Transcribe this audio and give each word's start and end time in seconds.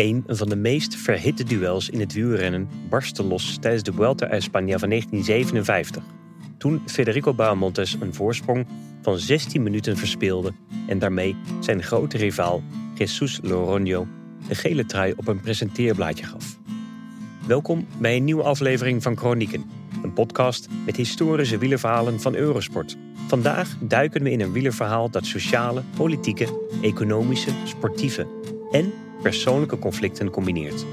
Een 0.00 0.24
van 0.26 0.48
de 0.48 0.56
meest 0.56 0.94
verhitte 0.94 1.44
duels 1.44 1.88
in 1.88 2.00
het 2.00 2.12
wielrennen 2.12 2.68
barstte 2.88 3.22
los 3.22 3.58
tijdens 3.60 3.82
de 3.82 3.92
Vuelta 3.92 4.26
a 4.26 4.40
España 4.40 4.78
van 4.78 4.88
1957. 4.88 6.02
Toen 6.58 6.82
Federico 6.86 7.34
Bahamontes 7.34 7.96
een 8.00 8.14
voorsprong 8.14 8.66
van 9.02 9.18
16 9.18 9.62
minuten 9.62 9.96
verspeelde 9.96 10.52
en 10.86 10.98
daarmee 10.98 11.36
zijn 11.60 11.82
grote 11.82 12.16
rivaal 12.16 12.62
Jesus 12.94 13.38
Loronio 13.42 14.06
de 14.48 14.54
gele 14.54 14.86
trui 14.86 15.12
op 15.16 15.28
een 15.28 15.40
presenteerblaadje 15.40 16.24
gaf. 16.24 16.58
Welkom 17.46 17.86
bij 17.98 18.16
een 18.16 18.24
nieuwe 18.24 18.42
aflevering 18.42 19.02
van 19.02 19.16
Chronieken, 19.16 19.64
een 20.02 20.12
podcast 20.12 20.68
met 20.84 20.96
historische 20.96 21.58
wielerverhalen 21.58 22.20
van 22.20 22.34
Eurosport. 22.34 22.96
Vandaag 23.26 23.76
duiken 23.80 24.22
we 24.22 24.30
in 24.30 24.40
een 24.40 24.52
wielerverhaal 24.52 25.10
dat 25.10 25.26
sociale, 25.26 25.82
politieke, 25.96 26.46
economische, 26.82 27.50
sportieve 27.64 28.26
en 28.70 28.92
persoonlijke 29.22 29.78
conflicten 29.78 30.30
combineert. 30.30 30.84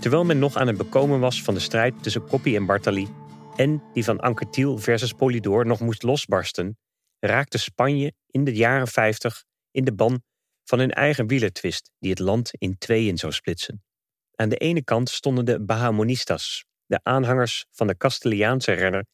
Terwijl 0.00 0.24
men 0.24 0.38
nog 0.38 0.56
aan 0.56 0.66
het 0.66 0.76
bekomen 0.76 1.20
was 1.20 1.42
van 1.42 1.54
de 1.54 1.60
strijd 1.60 2.02
tussen 2.02 2.26
Coppi 2.26 2.56
en 2.56 2.66
Bartali 2.66 3.08
en 3.56 3.82
die 3.92 4.04
van 4.04 4.20
Anquetil 4.20 4.78
versus 4.78 5.12
Polydor 5.12 5.66
nog 5.66 5.80
moest 5.80 6.02
losbarsten, 6.02 6.78
raakte 7.18 7.58
Spanje 7.58 8.12
in 8.26 8.44
de 8.44 8.54
jaren 8.54 8.88
50 8.88 9.44
in 9.70 9.84
de 9.84 9.94
ban 9.94 10.22
van 10.64 10.78
hun 10.78 10.92
eigen 10.92 11.26
wielertwist 11.26 11.90
die 11.98 12.10
het 12.10 12.18
land 12.18 12.50
in 12.52 12.78
tweeën 12.78 13.18
zou 13.18 13.32
splitsen. 13.32 13.82
Aan 14.34 14.48
de 14.48 14.56
ene 14.56 14.84
kant 14.84 15.10
stonden 15.10 15.44
de 15.44 15.64
Bahamonistas, 15.64 16.64
de 16.86 17.00
aanhangers 17.02 17.66
van 17.70 17.86
de 17.86 17.96
Castiliaanse 17.96 18.72
renner, 18.72 19.06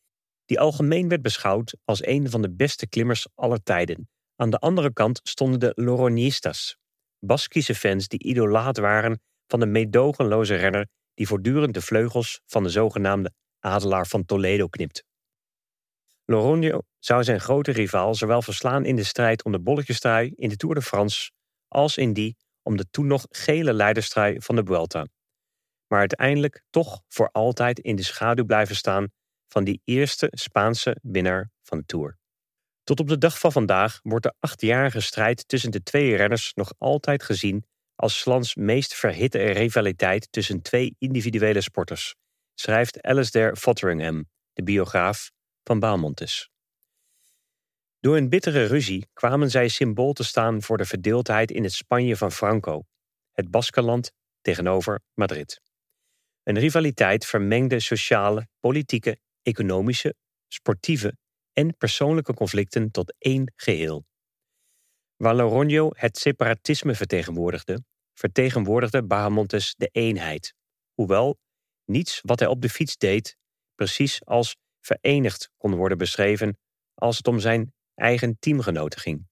die 0.44 0.60
algemeen 0.60 1.08
werd 1.08 1.22
beschouwd 1.22 1.76
als 1.84 2.06
een 2.06 2.30
van 2.30 2.42
de 2.42 2.54
beste 2.54 2.88
klimmers 2.88 3.26
aller 3.34 3.62
tijden. 3.62 4.08
Aan 4.36 4.50
de 4.50 4.58
andere 4.58 4.92
kant 4.92 5.20
stonden 5.22 5.60
de 5.60 5.72
Loronistas, 5.74 6.76
Baskische 7.18 7.74
fans 7.74 8.08
die 8.08 8.24
idolaat 8.24 8.78
waren 8.78 9.20
van 9.46 9.60
de 9.60 9.66
meedogenloze 9.66 10.54
renner 10.54 10.88
die 11.14 11.26
voortdurend 11.26 11.74
de 11.74 11.82
vleugels 11.82 12.40
van 12.46 12.62
de 12.62 12.68
zogenaamde 12.68 13.32
adelaar 13.60 14.06
van 14.06 14.24
Toledo 14.24 14.68
knipt. 14.68 15.04
Loronio 16.24 16.80
zou 16.98 17.24
zijn 17.24 17.40
grote 17.40 17.72
rivaal 17.72 18.14
zowel 18.14 18.42
verslaan 18.42 18.84
in 18.84 18.96
de 18.96 19.04
strijd 19.04 19.44
om 19.44 19.52
de 19.52 19.60
bolletjestrui 19.60 20.32
in 20.36 20.48
de 20.48 20.56
Tour 20.56 20.74
de 20.74 20.82
France 20.82 21.30
als 21.68 21.96
in 21.96 22.12
die 22.12 22.36
om 22.62 22.76
de 22.76 22.90
toen 22.90 23.06
nog 23.06 23.26
gele 23.28 23.72
leiderstrui 23.72 24.40
van 24.40 24.56
de 24.56 24.64
Vuelta. 24.64 25.06
Maar 25.86 25.98
uiteindelijk 25.98 26.64
toch 26.70 27.02
voor 27.08 27.28
altijd 27.32 27.78
in 27.78 27.96
de 27.96 28.02
schaduw 28.02 28.44
blijven 28.44 28.76
staan 28.76 29.08
van 29.48 29.64
die 29.64 29.80
eerste 29.84 30.28
Spaanse 30.30 30.96
winnaar 31.02 31.50
van 31.62 31.78
de 31.78 31.84
Tour. 31.84 32.18
Tot 32.82 33.00
op 33.00 33.08
de 33.08 33.18
dag 33.18 33.38
van 33.38 33.52
vandaag 33.52 34.00
wordt 34.02 34.24
de 34.24 34.34
achtjarige 34.40 35.00
strijd 35.00 35.48
tussen 35.48 35.70
de 35.70 35.82
twee 35.82 36.16
renners 36.16 36.52
nog 36.54 36.72
altijd 36.78 37.22
gezien 37.22 37.64
als 37.94 38.18
Slans 38.18 38.54
meest 38.54 38.94
verhitte 38.94 39.38
rivaliteit 39.38 40.32
tussen 40.32 40.62
twee 40.62 40.94
individuele 40.98 41.60
sporters, 41.60 42.14
schrijft 42.54 43.02
Alasdair 43.02 43.56
Fotheringham, 43.56 44.28
de 44.52 44.62
biograaf 44.62 45.30
van 45.64 45.80
Baalmontes. 45.80 46.50
Door 48.00 48.16
een 48.16 48.28
bittere 48.28 48.64
ruzie 48.64 49.06
kwamen 49.12 49.50
zij 49.50 49.68
symbool 49.68 50.12
te 50.12 50.24
staan 50.24 50.62
voor 50.62 50.76
de 50.76 50.84
verdeeldheid 50.84 51.50
in 51.50 51.62
het 51.62 51.72
Spanje 51.72 52.16
van 52.16 52.32
Franco, 52.32 52.84
het 53.32 53.50
Baskenland 53.50 54.12
tegenover 54.40 55.00
Madrid. 55.14 55.60
Een 56.42 56.58
rivaliteit 56.58 57.26
vermengde 57.26 57.80
sociale, 57.80 58.48
politieke, 58.60 59.18
economische, 59.42 60.14
sportieve 60.48 61.16
en 61.52 61.76
persoonlijke 61.76 62.34
conflicten 62.34 62.90
tot 62.90 63.14
één 63.18 63.52
geheel. 63.56 64.04
Waar 65.16 65.34
Loronio 65.34 65.90
het 65.92 66.18
separatisme 66.18 66.94
vertegenwoordigde, 66.94 67.84
vertegenwoordigde 68.14 69.04
Bahamontes 69.04 69.74
de 69.76 69.86
eenheid. 69.86 70.54
Hoewel 70.92 71.38
niets 71.84 72.20
wat 72.22 72.38
hij 72.38 72.48
op 72.48 72.60
de 72.60 72.68
fiets 72.68 72.96
deed 72.96 73.36
precies 73.74 74.24
als 74.24 74.56
verenigd 74.80 75.50
kon 75.56 75.74
worden 75.74 75.98
beschreven 75.98 76.58
als 76.94 77.16
het 77.16 77.28
om 77.28 77.40
zijn 77.40 77.74
eigen 77.94 78.36
teamgenoten 78.38 79.00
ging. 79.00 79.28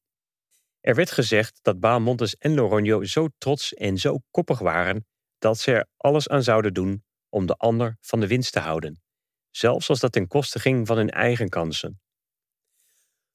Er 0.81 0.95
werd 0.95 1.11
gezegd 1.11 1.59
dat 1.63 1.81
Bahamontes 1.81 2.37
en 2.37 2.55
Loronio 2.55 3.05
zo 3.05 3.29
trots 3.39 3.75
en 3.75 3.99
zo 3.99 4.19
koppig 4.31 4.59
waren 4.59 5.07
dat 5.39 5.59
ze 5.59 5.73
er 5.73 5.87
alles 5.97 6.29
aan 6.29 6.43
zouden 6.43 6.75
doen 6.75 7.05
om 7.29 7.47
de 7.47 7.57
ander 7.57 7.97
van 8.01 8.21
de 8.21 8.27
winst 8.27 8.53
te 8.53 8.61
houden, 8.61 9.03
zelfs 9.51 9.89
als 9.89 10.01
dat 10.01 10.13
ten 10.13 10.27
koste 10.27 10.59
ging 10.59 10.87
van 10.87 10.97
hun 10.97 11.11
eigen 11.11 11.49
kansen. 11.49 12.02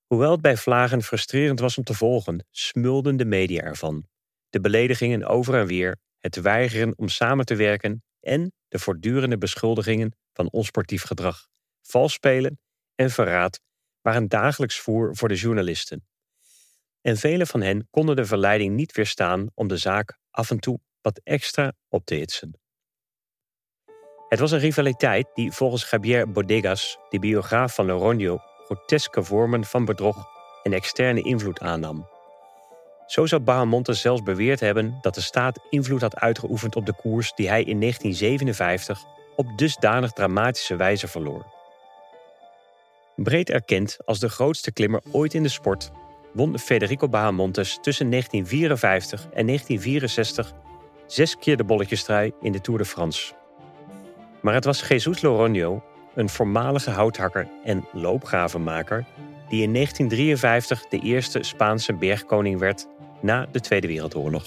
Hoewel 0.07 0.31
het 0.31 0.41
bij 0.41 0.57
Vlagen 0.57 1.03
frustrerend 1.03 1.59
was 1.59 1.77
om 1.77 1.83
te 1.83 1.93
volgen, 1.93 2.45
smulden 2.51 3.17
de 3.17 3.25
media 3.25 3.61
ervan. 3.61 4.05
De 4.49 4.61
beledigingen 4.61 5.25
over 5.25 5.55
en 5.55 5.67
weer, 5.67 5.97
het 6.19 6.35
weigeren 6.35 6.97
om 6.97 7.07
samen 7.07 7.45
te 7.45 7.55
werken 7.55 8.03
en 8.19 8.53
de 8.67 8.79
voortdurende 8.79 9.37
beschuldigingen 9.37 10.15
van 10.33 10.51
onsportief 10.51 11.03
gedrag, 11.03 11.47
vals 11.81 12.13
spelen 12.13 12.59
en 12.95 13.09
verraad 13.09 13.59
waren 14.01 14.27
dagelijks 14.27 14.79
voer 14.79 15.15
voor 15.15 15.27
de 15.27 15.35
journalisten. 15.35 16.07
En 17.01 17.17
vele 17.17 17.45
van 17.45 17.61
hen 17.61 17.87
konden 17.89 18.15
de 18.15 18.25
verleiding 18.25 18.75
niet 18.75 18.95
weerstaan 18.95 19.47
om 19.53 19.67
de 19.67 19.77
zaak 19.77 20.17
af 20.31 20.49
en 20.49 20.59
toe 20.59 20.79
wat 21.01 21.21
extra 21.23 21.73
op 21.89 22.05
te 22.05 22.15
hitsen. 22.15 22.59
Het 24.29 24.39
was 24.39 24.51
een 24.51 24.59
rivaliteit 24.59 25.27
die 25.33 25.51
volgens 25.51 25.89
Javier 25.89 26.31
Bodegas, 26.31 26.97
de 27.09 27.19
biograaf 27.19 27.75
van 27.75 27.85
Loronio, 27.85 28.39
groteske 28.67 29.23
vormen 29.23 29.65
van 29.65 29.85
bedrog 29.85 30.27
en 30.63 30.73
externe 30.73 31.21
invloed 31.21 31.59
aannam. 31.59 32.07
Zo 33.05 33.25
zou 33.25 33.41
Bahamonte 33.41 33.93
zelfs 33.93 34.23
beweerd 34.23 34.59
hebben 34.59 34.97
dat 35.01 35.15
de 35.15 35.21
staat 35.21 35.59
invloed 35.69 36.01
had 36.01 36.15
uitgeoefend 36.15 36.75
op 36.75 36.85
de 36.85 36.93
koers 36.93 37.33
die 37.35 37.49
hij 37.49 37.63
in 37.63 37.79
1957 37.79 39.03
op 39.35 39.57
dusdanig 39.57 40.11
dramatische 40.11 40.75
wijze 40.75 41.07
verloor. 41.07 41.45
Breed 43.15 43.49
erkend 43.49 43.97
als 44.05 44.19
de 44.19 44.29
grootste 44.29 44.71
klimmer 44.71 45.01
ooit 45.11 45.33
in 45.33 45.43
de 45.43 45.49
sport, 45.49 45.91
won 46.33 46.59
Federico 46.59 47.07
Bahamontes 47.09 47.77
tussen 47.81 48.09
1954 48.09 49.21
en 49.21 49.45
1964 49.45 50.53
zes 51.05 51.37
keer 51.37 51.57
de 51.57 51.63
bolletjestrui 51.63 52.33
in 52.41 52.51
de 52.51 52.61
Tour 52.61 52.79
de 52.79 52.85
France. 52.85 53.33
Maar 54.41 54.53
het 54.53 54.65
was 54.65 54.87
Jesus 54.87 55.21
Loronio 55.21 55.83
een 56.17 56.29
voormalige 56.29 56.89
houthakker 56.89 57.47
en 57.63 57.85
loopgravenmaker, 57.93 59.05
die 59.49 59.61
in 59.63 59.73
1953 59.73 60.87
de 60.87 60.99
eerste 60.99 61.43
Spaanse 61.43 61.93
bergkoning 61.93 62.59
werd 62.59 62.87
na 63.21 63.47
de 63.51 63.59
Tweede 63.59 63.87
Wereldoorlog. 63.87 64.43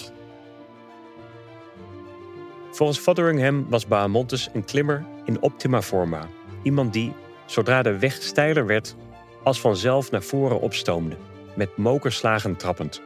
Volgens 2.70 2.98
Fotheringham 2.98 3.66
was 3.68 3.86
Bahamontes 3.86 4.48
een 4.52 4.64
klimmer 4.64 5.04
in 5.24 5.42
optima 5.42 5.82
forma. 5.82 6.26
Iemand 6.62 6.92
die, 6.92 7.12
zodra 7.46 7.82
de 7.82 7.98
weg 7.98 8.22
steiler 8.22 8.66
werd, 8.66 8.96
als 9.42 9.60
vanzelf 9.60 10.10
naar 10.10 10.22
voren 10.22 10.60
opstoomde, 10.60 11.16
met 11.54 11.76
mokerslagen 11.76 12.56
trappend. 12.56 13.02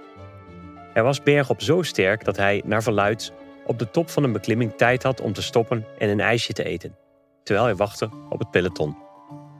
Hij 0.92 1.02
was 1.02 1.22
bergop 1.22 1.62
zo 1.62 1.82
sterk 1.82 2.24
dat 2.24 2.36
hij, 2.36 2.62
naar 2.64 2.82
verluid, 2.82 3.32
op 3.66 3.78
de 3.78 3.90
top 3.90 4.10
van 4.10 4.22
een 4.22 4.32
beklimming 4.32 4.72
tijd 4.76 5.02
had 5.02 5.20
om 5.20 5.32
te 5.32 5.42
stoppen 5.42 5.86
en 5.98 6.08
een 6.08 6.20
ijsje 6.20 6.52
te 6.52 6.64
eten 6.64 7.02
terwijl 7.44 7.66
hij 7.66 7.76
wachtte 7.76 8.10
op 8.28 8.38
het 8.38 8.50
peloton. 8.50 8.96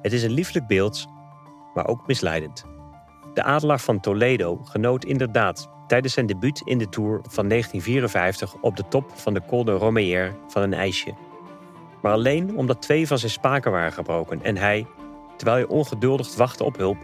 Het 0.03 0.13
is 0.13 0.23
een 0.23 0.31
lieflijk 0.31 0.67
beeld, 0.67 1.07
maar 1.75 1.87
ook 1.87 2.07
misleidend. 2.07 2.65
De 3.35 3.43
adelaar 3.43 3.81
van 3.81 4.01
Toledo 4.01 4.57
genoot 4.65 5.05
inderdaad 5.05 5.69
tijdens 5.87 6.15
zijn 6.15 6.27
debuut 6.27 6.63
in 6.65 6.79
de 6.79 6.89
Tour 6.89 7.21
van 7.23 7.49
1954 7.49 8.55
op 8.61 8.77
de 8.77 8.89
top 8.89 9.11
van 9.15 9.35
de 9.35 9.43
Col 9.47 9.65
de 9.65 9.73
Romeyer 9.73 10.35
van 10.49 10.63
een 10.63 10.75
ijsje. 10.75 11.15
Maar 12.03 12.13
alleen 12.13 12.57
omdat 12.57 12.83
twee 12.83 13.07
van 13.07 13.19
zijn 13.19 13.31
spaken 13.31 13.71
waren 13.71 13.93
gebroken 13.93 14.43
en 14.43 14.57
hij, 14.57 14.87
terwijl 15.37 15.59
hij 15.59 15.77
ongeduldig 15.77 16.35
wachtte 16.37 16.65
op 16.65 16.77
hulp, 16.77 16.99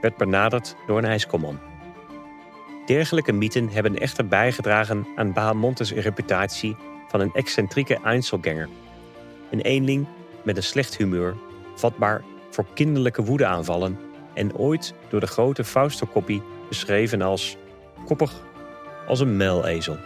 werd 0.00 0.16
benaderd 0.16 0.76
door 0.86 0.98
een 0.98 1.04
ijskomman. 1.04 1.58
Dergelijke 2.86 3.32
mythen 3.32 3.68
hebben 3.68 3.98
echter 3.98 4.28
bijgedragen 4.28 5.06
aan 5.16 5.32
Bahamontes 5.32 5.92
reputatie 5.92 6.76
van 7.08 7.20
een 7.20 7.32
excentrieke 7.34 7.98
Einzelganger 8.02 8.68
een 9.54 9.60
eenling 9.60 10.06
met 10.42 10.56
een 10.56 10.62
slecht 10.62 10.96
humeur, 10.96 11.34
vatbaar 11.74 12.24
voor 12.50 12.66
kinderlijke 12.74 13.24
woedeaanvallen 13.24 13.98
en 14.34 14.56
ooit 14.56 14.94
door 15.08 15.20
de 15.20 15.26
grote 15.26 15.64
Fausto 15.64 16.06
Coppi 16.06 16.42
beschreven 16.68 17.22
als 17.22 17.56
koppig 18.06 18.32
als 19.06 19.20
een 19.20 19.36
muilezel. 19.36 19.96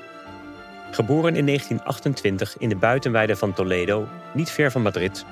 Geboren 0.90 1.36
in 1.36 1.46
1928 1.46 2.58
in 2.58 2.68
de 2.68 2.76
buitenweide 2.76 3.36
van 3.36 3.52
Toledo, 3.52 4.06
niet 4.34 4.50
ver 4.50 4.70
van 4.70 4.82
Madrid, 4.82 5.24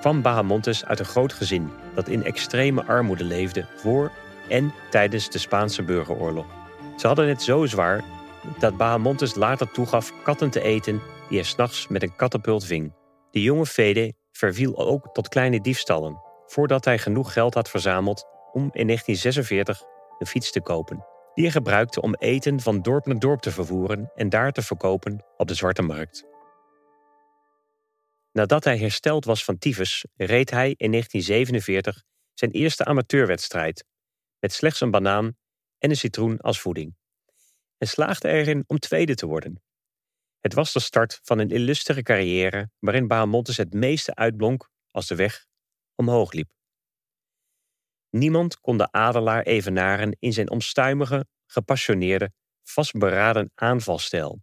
kwam 0.00 0.22
Bahamontes 0.22 0.84
uit 0.84 0.98
een 0.98 1.04
groot 1.04 1.32
gezin 1.32 1.70
dat 1.94 2.08
in 2.08 2.24
extreme 2.24 2.84
armoede 2.84 3.24
leefde 3.24 3.66
voor 3.76 4.12
en 4.48 4.72
tijdens 4.90 5.30
de 5.30 5.38
Spaanse 5.38 5.82
burgeroorlog. 5.82 6.46
Ze 6.96 7.06
hadden 7.06 7.28
het 7.28 7.42
zo 7.42 7.66
zwaar 7.66 8.04
dat 8.58 8.76
Bahamontes 8.76 9.34
later 9.34 9.70
toegaf 9.70 10.12
katten 10.22 10.50
te 10.50 10.62
eten 10.62 11.00
die 11.28 11.38
hij 11.38 11.46
s'nachts 11.46 11.88
met 11.88 12.02
een 12.02 12.16
katapult 12.16 12.64
ving. 12.64 12.92
De 13.36 13.42
jonge 13.42 13.66
Fede 13.66 14.14
verviel 14.32 14.78
ook 14.78 15.14
tot 15.14 15.28
kleine 15.28 15.60
diefstallen, 15.60 16.20
voordat 16.46 16.84
hij 16.84 16.98
genoeg 16.98 17.32
geld 17.32 17.54
had 17.54 17.70
verzameld 17.70 18.24
om 18.52 18.62
in 18.62 18.86
1946 18.86 19.82
een 20.18 20.26
fiets 20.26 20.50
te 20.50 20.60
kopen, 20.60 21.04
die 21.34 21.44
hij 21.44 21.52
gebruikte 21.52 22.00
om 22.00 22.14
eten 22.14 22.60
van 22.60 22.82
dorp 22.82 23.06
naar 23.06 23.18
dorp 23.18 23.40
te 23.40 23.50
vervoeren 23.50 24.10
en 24.14 24.28
daar 24.28 24.52
te 24.52 24.62
verkopen 24.62 25.24
op 25.36 25.48
de 25.48 25.54
zwarte 25.54 25.82
markt. 25.82 26.26
Nadat 28.32 28.64
hij 28.64 28.78
hersteld 28.78 29.24
was 29.24 29.44
van 29.44 29.58
tyfus, 29.58 30.06
reed 30.14 30.50
hij 30.50 30.74
in 30.76 30.90
1947 30.90 32.02
zijn 32.34 32.50
eerste 32.50 32.84
amateurwedstrijd, 32.84 33.84
met 34.38 34.52
slechts 34.52 34.80
een 34.80 34.90
banaan 34.90 35.36
en 35.78 35.90
een 35.90 35.96
citroen 35.96 36.40
als 36.40 36.60
voeding, 36.60 36.96
en 37.78 37.88
slaagde 37.88 38.28
erin 38.28 38.64
om 38.66 38.78
tweede 38.78 39.14
te 39.14 39.26
worden. 39.26 39.65
Het 40.46 40.54
was 40.54 40.72
de 40.72 40.80
start 40.80 41.20
van 41.22 41.38
een 41.38 41.50
illustere 41.50 42.02
carrière 42.02 42.70
waarin 42.78 43.06
Bahamontes 43.06 43.56
het 43.56 43.74
meeste 43.74 44.14
uitblonk 44.14 44.70
als 44.90 45.06
de 45.06 45.14
weg 45.14 45.46
omhoog 45.94 46.32
liep. 46.32 46.50
Niemand 48.10 48.60
kon 48.60 48.76
de 48.76 48.92
adelaar 48.92 49.42
evenaren 49.42 50.16
in 50.18 50.32
zijn 50.32 50.50
omstuimige, 50.50 51.26
gepassioneerde, 51.46 52.32
vastberaden 52.62 53.50
aanvalstijl. 53.54 54.42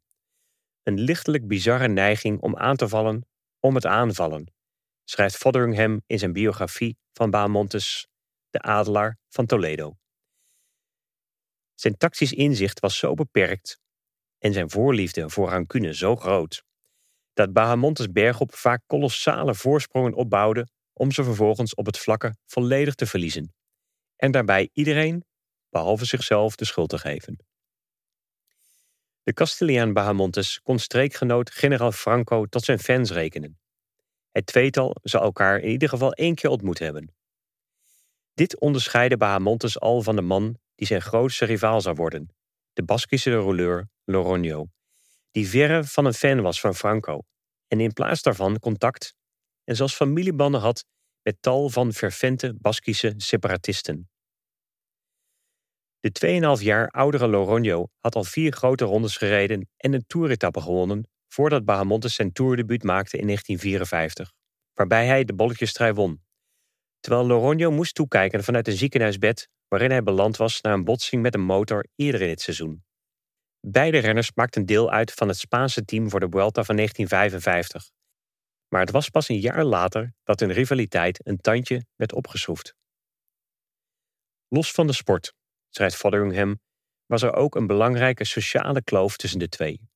Een 0.82 1.00
lichtelijk 1.00 1.48
bizarre 1.48 1.88
neiging 1.88 2.42
om 2.42 2.58
aan 2.58 2.76
te 2.76 2.88
vallen 2.88 3.28
om 3.60 3.76
het 3.76 3.86
aanvallen, 3.86 4.54
schrijft 5.04 5.36
Fotheringham 5.36 6.02
in 6.06 6.20
zijn 6.20 6.34
biografie 6.34 6.98
van 7.12 7.30
Bahamontes, 7.30 8.08
de 8.50 8.62
adelaar 8.62 9.18
van 9.30 9.46
Toledo. 9.46 9.98
Zijn 11.74 11.98
tactisch 11.98 12.34
inzicht 12.34 12.80
was 12.80 12.98
zo 12.98 13.14
beperkt 13.14 13.82
en 14.44 14.54
zijn 14.54 14.70
voorliefde 14.70 15.30
voor 15.30 15.50
rancune 15.50 15.96
zo 15.96 16.16
groot, 16.16 16.64
dat 17.34 17.54
Bahamontes 17.54 18.12
bergop 18.12 18.56
vaak 18.56 18.82
kolossale 18.86 19.56
voorsprongen 19.56 20.14
opbouwde 20.14 20.68
om 20.94 21.12
ze 21.12 21.24
vervolgens 21.24 21.76
op 21.76 21.86
het 21.86 21.98
vlakke 21.98 22.36
volledig 22.46 22.96
te 22.96 23.06
verliezen 23.06 23.54
en 24.16 24.32
daarbij 24.32 24.70
iedereen, 24.74 25.26
behalve 25.70 26.06
zichzelf, 26.06 26.56
de 26.56 26.66
schuld 26.66 26.90
te 26.90 26.98
geven. 26.98 27.46
De 29.24 29.34
Castiliaan 29.34 29.94
Bahamontes 29.94 30.60
kon 30.60 30.80
streekgenoot 30.80 31.52
generaal 31.52 31.92
Franco 31.92 32.46
tot 32.46 32.64
zijn 32.64 32.80
fans 32.80 33.12
rekenen. 33.12 33.60
Het 34.32 34.46
tweetal 34.46 34.96
zou 35.02 35.24
elkaar 35.24 35.60
in 35.60 35.70
ieder 35.70 35.90
geval 35.90 36.14
één 36.14 36.36
keer 36.36 36.50
ontmoet 36.50 36.80
hebben. 36.80 37.16
Dit 38.34 38.60
onderscheidde 38.60 39.18
Bahamontes 39.18 39.80
al 39.80 40.02
van 40.02 40.16
de 40.16 40.22
man 40.22 40.58
die 40.76 40.88
zijn 40.88 41.02
grootste 41.02 41.46
rivaal 41.46 41.82
zou 41.82 41.96
worden, 41.96 42.30
de 42.74 42.84
Baskische 42.84 43.36
rouleur 43.36 43.90
Loronio, 44.04 44.68
die 45.32 45.48
verre 45.48 45.84
van 45.84 46.06
een 46.06 46.14
fan 46.14 46.42
was 46.42 46.60
van 46.60 46.76
Franco 46.76 47.22
en 47.68 47.80
in 47.80 47.94
plaats 47.94 48.22
daarvan 48.22 48.60
contact 48.60 49.16
en 49.64 49.76
zelfs 49.76 49.96
familiebanden 49.96 50.62
had 50.62 50.86
met 51.22 51.42
tal 51.42 51.70
van 51.70 51.94
fervente 51.94 52.56
Baskische 52.58 53.14
separatisten. 53.18 54.10
De 56.00 56.58
2,5 56.58 56.64
jaar 56.64 56.88
oudere 56.88 57.28
Loronio 57.28 57.88
had 58.00 58.16
al 58.16 58.24
vier 58.24 58.52
grote 58.52 58.86
rondes 58.86 59.18
gereden 59.18 59.70
en 59.78 59.94
een 59.94 60.06
toeretappe 60.08 60.62
gewonnen 60.62 61.08
voordat 61.28 61.66
Bahamontes 61.66 62.16
zijn 62.16 62.32
toerdebuut 62.32 62.84
maakte 62.84 63.18
in 63.18 63.26
1954, 63.26 64.32
waarbij 64.74 65.06
hij 65.06 65.24
de 65.24 65.34
bolletjesstrijd 65.34 65.96
won. 65.96 66.22
Terwijl 67.00 67.26
Loronio 67.26 67.72
moest 67.72 67.96
toekijken 67.96 68.44
vanuit 68.44 68.68
een 68.68 68.78
ziekenhuisbed 68.78 69.50
waarin 69.74 69.92
hij 69.92 70.04
beland 70.04 70.38
was 70.38 70.62
na 70.62 70.74
een 70.74 70.84
botsing 70.84 71.22
met 71.22 71.34
een 71.34 71.42
motor 71.42 71.86
eerder 71.96 72.22
in 72.22 72.30
het 72.30 72.42
seizoen. 72.42 72.84
Beide 73.60 73.98
renners 73.98 74.32
maakten 74.34 74.66
deel 74.66 74.92
uit 74.92 75.12
van 75.12 75.28
het 75.28 75.38
Spaanse 75.38 75.86
team 75.86 76.10
voor 76.10 76.20
de 76.20 76.28
Vuelta 76.30 76.64
van 76.64 76.76
1955. 76.76 77.92
Maar 78.68 78.82
het 78.82 78.92
was 78.92 79.10
pas 79.10 79.30
een 79.30 79.40
jaar 79.40 79.64
later 79.64 80.14
dat 80.24 80.40
hun 80.40 80.52
rivaliteit 80.52 81.28
een 81.28 81.38
tandje 81.38 81.86
werd 81.96 82.14
opgeschroefd. 82.14 82.76
Los 84.48 84.72
van 84.72 84.88
de 84.88 84.94
sport, 84.94 85.34
schrijft 85.70 85.96
Fotheringham, 85.96 86.60
was 87.06 87.22
er 87.22 87.34
ook 87.34 87.56
een 87.56 87.68
belangrijke 87.68 88.26
sociale 88.26 88.84
kloof 88.84 89.18
tussen 89.18 89.40
de 89.40 89.50
twee. 89.50 89.90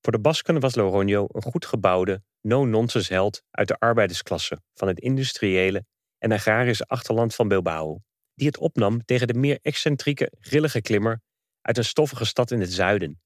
Voor 0.00 0.12
de 0.12 0.20
Basken 0.20 0.60
was 0.60 0.74
Loronio 0.74 1.26
een 1.28 1.42
goed 1.42 1.66
gebouwde, 1.66 2.22
no-nonsense 2.40 3.12
held 3.12 3.42
uit 3.50 3.68
de 3.68 3.78
arbeidersklasse 3.78 4.62
van 4.74 4.88
het 4.88 5.00
industriële 5.00 5.84
en 6.18 6.32
agrarische 6.32 6.86
achterland 6.86 7.34
van 7.34 7.48
Bilbao, 7.48 8.00
die 8.42 8.50
het 8.50 8.60
opnam 8.60 9.04
tegen 9.04 9.26
de 9.26 9.34
meer 9.34 9.58
excentrieke, 9.62 10.32
grillige 10.40 10.80
klimmer 10.80 11.20
uit 11.60 11.78
een 11.78 11.84
stoffige 11.84 12.24
stad 12.24 12.50
in 12.50 12.60
het 12.60 12.72
zuiden. 12.72 13.20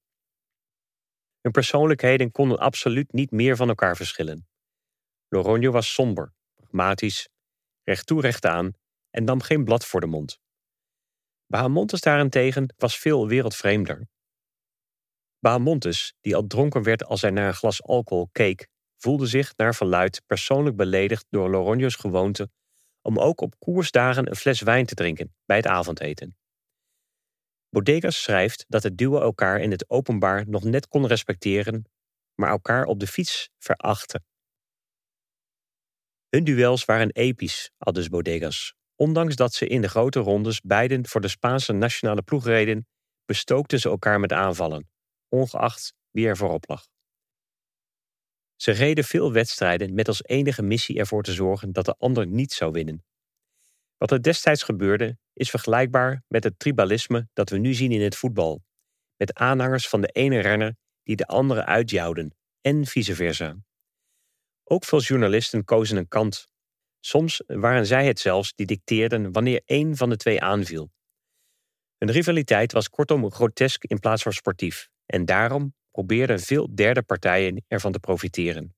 Hun 1.41 1.51
persoonlijkheden 1.51 2.31
konden 2.31 2.59
absoluut 2.59 3.11
niet 3.11 3.31
meer 3.31 3.55
van 3.55 3.67
elkaar 3.67 3.95
verschillen. 3.95 4.47
Loronio 5.27 5.71
was 5.71 5.93
somber, 5.93 6.33
pragmatisch, 6.55 7.29
recht 7.83 8.05
toe 8.05 8.37
aan 8.39 8.73
en 9.09 9.23
nam 9.23 9.41
geen 9.41 9.63
blad 9.63 9.85
voor 9.85 9.99
de 9.99 10.07
mond. 10.07 10.39
Bahamontes 11.45 12.01
daarentegen 12.01 12.73
was 12.77 12.97
veel 12.97 13.27
wereldvreemder. 13.27 14.07
Bahamontes, 15.39 16.13
die 16.21 16.35
al 16.35 16.47
dronken 16.47 16.83
werd 16.83 17.03
als 17.03 17.21
hij 17.21 17.31
naar 17.31 17.47
een 17.47 17.53
glas 17.53 17.83
alcohol 17.83 18.29
keek, 18.31 18.67
voelde 18.97 19.27
zich 19.27 19.55
naar 19.55 19.75
verluid 19.75 20.21
persoonlijk 20.25 20.75
beledigd 20.75 21.25
door 21.29 21.49
Loronio's 21.49 21.95
gewoonte 21.95 22.49
om 23.07 23.19
ook 23.19 23.41
op 23.41 23.59
koersdagen 23.59 24.29
een 24.29 24.35
fles 24.35 24.61
wijn 24.61 24.85
te 24.85 24.95
drinken 24.95 25.35
bij 25.45 25.57
het 25.57 25.67
avondeten. 25.67 26.37
Bodegas 27.69 28.21
schrijft 28.21 28.65
dat 28.67 28.83
het 28.83 28.97
duo 28.97 29.21
elkaar 29.21 29.59
in 29.59 29.71
het 29.71 29.89
openbaar 29.89 30.49
nog 30.49 30.63
net 30.63 30.87
kon 30.87 31.07
respecteren, 31.07 31.89
maar 32.35 32.49
elkaar 32.49 32.85
op 32.85 32.99
de 32.99 33.07
fiets 33.07 33.49
verachten. 33.57 34.25
Hun 36.29 36.43
duels 36.43 36.85
waren 36.85 37.11
episch, 37.11 37.71
aldus 37.77 38.09
Bodegas. 38.09 38.73
Ondanks 38.95 39.35
dat 39.35 39.53
ze 39.53 39.67
in 39.67 39.81
de 39.81 39.89
grote 39.89 40.19
rondes 40.19 40.61
beiden 40.61 41.07
voor 41.07 41.21
de 41.21 41.27
Spaanse 41.27 41.73
nationale 41.73 42.21
ploeg 42.21 42.45
reden, 42.45 42.87
bestookten 43.25 43.79
ze 43.79 43.89
elkaar 43.89 44.19
met 44.19 44.33
aanvallen, 44.33 44.89
ongeacht 45.29 45.93
wie 46.11 46.27
er 46.27 46.37
voorop 46.37 46.67
lag. 46.67 46.85
Ze 48.57 48.71
reden 48.71 49.03
veel 49.03 49.31
wedstrijden 49.31 49.93
met 49.93 50.07
als 50.07 50.23
enige 50.23 50.61
missie 50.61 50.99
ervoor 50.99 51.23
te 51.23 51.33
zorgen 51.33 51.71
dat 51.71 51.85
de 51.85 51.95
ander 51.97 52.27
niet 52.27 52.53
zou 52.53 52.71
winnen. 52.71 53.05
Wat 53.97 54.11
er 54.11 54.21
destijds 54.21 54.63
gebeurde 54.63 55.17
is 55.33 55.49
vergelijkbaar 55.49 56.23
met 56.27 56.43
het 56.43 56.59
tribalisme 56.59 57.29
dat 57.33 57.49
we 57.49 57.57
nu 57.57 57.73
zien 57.73 57.91
in 57.91 58.01
het 58.01 58.15
voetbal, 58.15 58.63
met 59.15 59.33
aanhangers 59.33 59.89
van 59.89 60.01
de 60.01 60.07
ene 60.07 60.39
renner 60.39 60.75
die 61.03 61.15
de 61.15 61.25
andere 61.25 61.65
uitjouwden 61.65 62.35
en 62.61 62.85
vice 62.85 63.15
versa. 63.15 63.55
Ook 64.63 64.85
veel 64.85 65.01
journalisten 65.01 65.63
kozen 65.63 65.97
een 65.97 66.07
kant. 66.07 66.47
Soms 66.99 67.43
waren 67.47 67.85
zij 67.85 68.07
het 68.07 68.19
zelfs 68.19 68.53
die 68.55 68.65
dicteerden 68.65 69.31
wanneer 69.31 69.61
één 69.65 69.97
van 69.97 70.09
de 70.09 70.17
twee 70.17 70.41
aanviel. 70.41 70.91
Hun 71.97 72.11
rivaliteit 72.11 72.71
was 72.71 72.89
kortom 72.89 73.31
grotesk 73.31 73.83
in 73.83 73.99
plaats 73.99 74.23
van 74.23 74.33
sportief 74.33 74.89
en 75.05 75.25
daarom 75.25 75.75
probeerden 75.97 76.39
veel 76.39 76.75
derde 76.75 77.01
partijen 77.01 77.63
ervan 77.67 77.91
te 77.91 77.99
profiteren. 77.99 78.75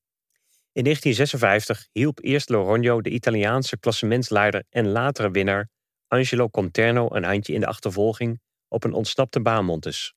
In 0.72 0.82
1956 0.84 1.88
hielp 1.92 2.18
eerst 2.22 2.48
Loronio 2.48 3.00
de 3.00 3.10
Italiaanse 3.10 3.78
klassementsleider 3.78 4.64
en 4.68 4.88
latere 4.88 5.30
winnaar 5.30 5.68
Angelo 6.06 6.48
Conterno 6.48 7.08
een 7.10 7.24
handje 7.24 7.52
in 7.52 7.60
de 7.60 7.66
achtervolging 7.66 8.40
op 8.68 8.84
een 8.84 8.92
ontsnapte 8.92 9.40
Bahamontes, 9.40 10.14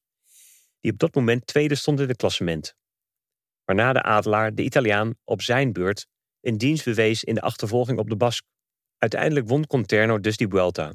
die 0.79 0.91
op 0.91 0.97
dat 0.97 1.15
moment 1.15 1.47
tweede 1.47 1.75
stond 1.75 1.99
in 1.99 2.07
het 2.07 2.17
klassement. 2.17 2.75
Waarna 3.65 3.93
de 3.93 4.01
adelaar, 4.01 4.55
de 4.55 4.63
Italiaan, 4.63 5.13
op 5.23 5.41
zijn 5.41 5.73
beurt 5.73 6.07
een 6.41 6.57
dienst 6.57 6.85
bewees 6.85 7.23
in 7.23 7.35
de 7.35 7.41
achtervolging 7.41 7.99
op 7.99 8.09
de 8.09 8.15
Basque. 8.15 8.47
Uiteindelijk 8.97 9.47
won 9.47 9.67
Conterno 9.67 10.19
dus 10.19 10.37
die 10.37 10.47
Vuelta, 10.47 10.93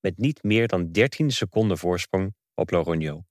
met 0.00 0.18
niet 0.18 0.42
meer 0.42 0.68
dan 0.68 0.92
13 0.92 1.30
seconden 1.30 1.78
voorsprong 1.78 2.34
op 2.54 2.70
Loronio. 2.70 3.24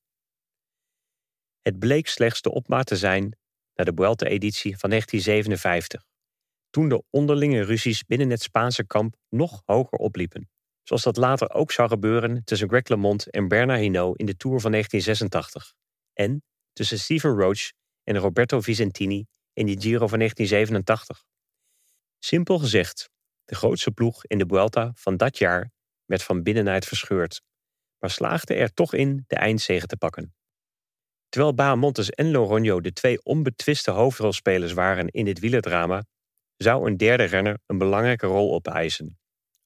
Het 1.65 1.79
bleek 1.79 2.07
slechts 2.07 2.41
de 2.41 2.51
opmaat 2.51 2.85
te 2.85 2.95
zijn 2.95 3.37
naar 3.75 3.85
de 3.85 3.91
Vuelta-editie 3.95 4.77
van 4.77 4.89
1957, 4.89 6.05
toen 6.69 6.89
de 6.89 7.03
onderlinge 7.09 7.63
ruzies 7.63 8.03
binnen 8.03 8.29
het 8.29 8.41
Spaanse 8.41 8.85
kamp 8.85 9.15
nog 9.29 9.61
hoger 9.65 9.97
opliepen, 9.97 10.49
zoals 10.83 11.03
dat 11.03 11.17
later 11.17 11.53
ook 11.53 11.71
zou 11.71 11.89
gebeuren 11.89 12.43
tussen 12.43 12.67
Greg 12.67 12.87
LeMond 12.87 13.29
en 13.29 13.47
Bernard 13.47 13.79
Hinault 13.79 14.19
in 14.19 14.25
de 14.25 14.35
Tour 14.35 14.59
van 14.59 14.71
1986, 14.71 15.73
en 16.13 16.43
tussen 16.73 16.99
Steven 16.99 17.31
Roach 17.31 17.71
en 18.03 18.17
Roberto 18.17 18.61
Vicentini 18.61 19.25
in 19.53 19.65
de 19.65 19.81
Giro 19.81 20.07
van 20.07 20.17
1987. 20.19 21.23
Simpel 22.19 22.59
gezegd, 22.59 23.09
de 23.45 23.55
grootste 23.55 23.91
ploeg 23.91 24.25
in 24.25 24.37
de 24.37 24.45
Vuelta 24.47 24.91
van 24.95 25.17
dat 25.17 25.37
jaar 25.37 25.71
werd 26.05 26.23
van 26.23 26.43
binnenuit 26.43 26.85
verscheurd, 26.85 27.41
maar 27.99 28.09
slaagde 28.09 28.53
er 28.53 28.73
toch 28.73 28.93
in 28.93 29.23
de 29.27 29.35
eindzege 29.35 29.85
te 29.85 29.97
pakken. 29.97 30.33
Terwijl 31.35 31.55
Bahamontes 31.55 32.09
en 32.09 32.31
Loronio 32.31 32.81
de 32.81 32.93
twee 32.93 33.23
onbetwiste 33.23 33.91
hoofdrolspelers 33.91 34.73
waren 34.73 35.07
in 35.07 35.25
dit 35.25 35.39
wielerdrama, 35.39 36.05
zou 36.57 36.87
een 36.87 36.97
derde 36.97 37.23
renner 37.23 37.59
een 37.65 37.77
belangrijke 37.77 38.25
rol 38.25 38.53
opeisen. 38.53 39.19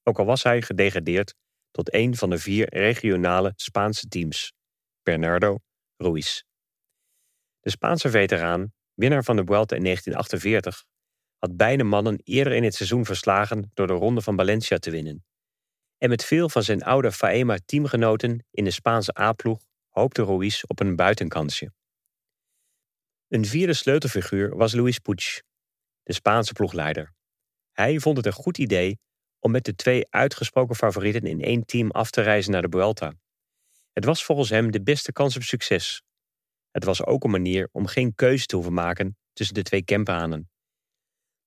Ook 0.04 0.20
al 0.20 0.26
was 0.26 0.44
hij 0.44 0.62
gedegradeerd 0.62 1.36
tot 1.72 1.94
een 1.94 2.16
van 2.16 2.30
de 2.30 2.38
vier 2.38 2.74
regionale 2.76 3.54
Spaanse 3.56 4.08
teams, 4.08 4.54
Bernardo 5.04 5.58
Ruiz. 5.98 6.42
De 7.60 7.70
Spaanse 7.70 8.10
veteraan, 8.10 8.74
winnaar 8.94 9.24
van 9.24 9.36
de 9.36 9.44
Vuelta 9.46 9.76
in 9.76 9.84
1948, 9.84 10.84
had 11.38 11.58
beide 11.58 11.84
mannen 11.84 12.20
eerder 12.24 12.54
in 12.54 12.64
het 12.64 12.76
seizoen 12.76 13.06
verslagen 13.06 13.72
door 13.74 13.88
de 13.88 13.94
Ronde 13.94 14.22
van 14.22 14.36
Valencia 14.36 14.78
te 14.78 14.92
winnen. 14.92 15.26
En 15.98 16.10
met 16.10 16.26
veel 16.26 16.50
van 16.50 16.64
zijn 16.64 16.84
oude 16.84 17.12
Faema-teamgenoten 17.12 18.46
in 18.52 18.64
de 18.64 18.72
Spaanse 18.72 19.20
A-ploeg 19.20 19.68
hoopte 19.90 20.24
Ruiz 20.24 20.64
op 20.64 20.80
een 20.80 20.96
buitenkansje. 20.96 21.72
Een 23.28 23.46
vierde 23.46 23.74
sleutelfiguur 23.74 24.56
was 24.56 24.74
Luis 24.74 25.00
Puig, 25.00 25.42
de 26.04 26.14
Spaanse 26.14 26.54
ploegleider. 26.54 27.14
Hij 27.72 28.00
vond 28.00 28.18
het 28.18 28.26
een 28.26 28.34
goed 28.34 28.58
idee 28.58 29.00
om 29.40 29.52
met 29.52 29.66
de 29.66 29.76
twee 29.76 30.10
uitgesproken 30.10 30.76
favorieten 30.76 31.24
in 31.24 31.42
één 31.42 31.66
team 31.66 31.92
af 31.92 32.10
te 32.10 32.22
reizen 32.22 32.52
naar 32.52 32.62
de 32.62 32.70
Vuelta. 32.70 33.14
Het 33.94 34.06
was 34.06 34.24
volgens 34.24 34.50
hem 34.50 34.72
de 34.72 34.82
beste 34.82 35.12
kans 35.12 35.36
op 35.36 35.42
succes. 35.42 36.02
Het 36.72 36.84
was 36.84 37.06
ook 37.06 37.24
een 37.24 37.32
manier 37.32 37.70
om 37.72 37.88
geen 37.88 38.16
keuze 38.16 38.46
te 38.46 38.56
hoeven 38.56 38.74
maken 38.74 39.18
tussen 39.34 39.56
de 39.56 39.64
twee 39.64 39.84
kempanen. 39.84 40.50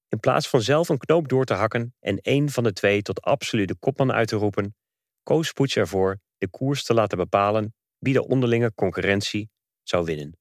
In 0.08 0.20
plaats 0.20 0.48
van 0.48 0.62
zelf 0.62 0.88
een 0.88 0.98
knoop 0.98 1.28
door 1.28 1.44
te 1.44 1.54
hakken 1.54 1.94
en 2.00 2.18
één 2.18 2.50
van 2.50 2.64
de 2.64 2.72
twee 2.72 3.02
tot 3.02 3.20
absolute 3.20 3.76
kopman 3.76 4.12
uit 4.12 4.28
te 4.28 4.36
roepen, 4.36 4.76
koos 5.22 5.52
Poets 5.52 5.76
ervoor 5.76 6.20
de 6.38 6.48
koers 6.48 6.84
te 6.84 6.94
laten 6.94 7.18
bepalen 7.18 7.74
wie 8.02 8.12
de 8.12 8.26
onderlinge 8.26 8.72
concurrentie 8.74 9.50
zou 9.82 10.04
winnen. 10.04 10.36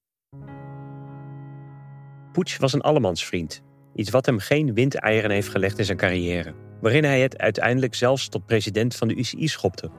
Poets 2.32 2.58
was 2.58 2.74
een 2.74 2.82
allemansvriend, 2.82 3.62
iets 3.96 4.10
wat 4.10 4.26
hem 4.26 4.40
geen 4.40 4.74
windeieren 4.74 5.32
heeft 5.32 5.50
gelegd 5.50 5.80
in 5.80 5.86
zijn 5.86 5.98
carrière, 5.98 6.54
waarin 6.82 7.04
hij 7.04 7.22
het 7.22 7.38
uiteindelijk 7.38 7.96
zelfs 7.96 8.30
tot 8.30 8.46
president 8.46 8.96
van 8.96 9.08
de 9.08 9.16
UCI 9.16 9.48
schopte. 9.48 9.90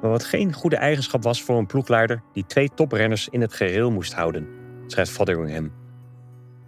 Maar 0.00 0.10
wat 0.10 0.24
geen 0.24 0.52
goede 0.52 0.76
eigenschap 0.76 1.22
was 1.22 1.42
voor 1.42 1.58
een 1.58 1.66
ploegleider 1.66 2.22
die 2.32 2.46
twee 2.46 2.68
toprenners 2.74 3.28
in 3.28 3.40
het 3.40 3.52
gereel 3.52 3.90
moest 3.90 4.12
houden, 4.12 4.48
schrijft 4.86 5.10
Fotheringham. 5.10 5.72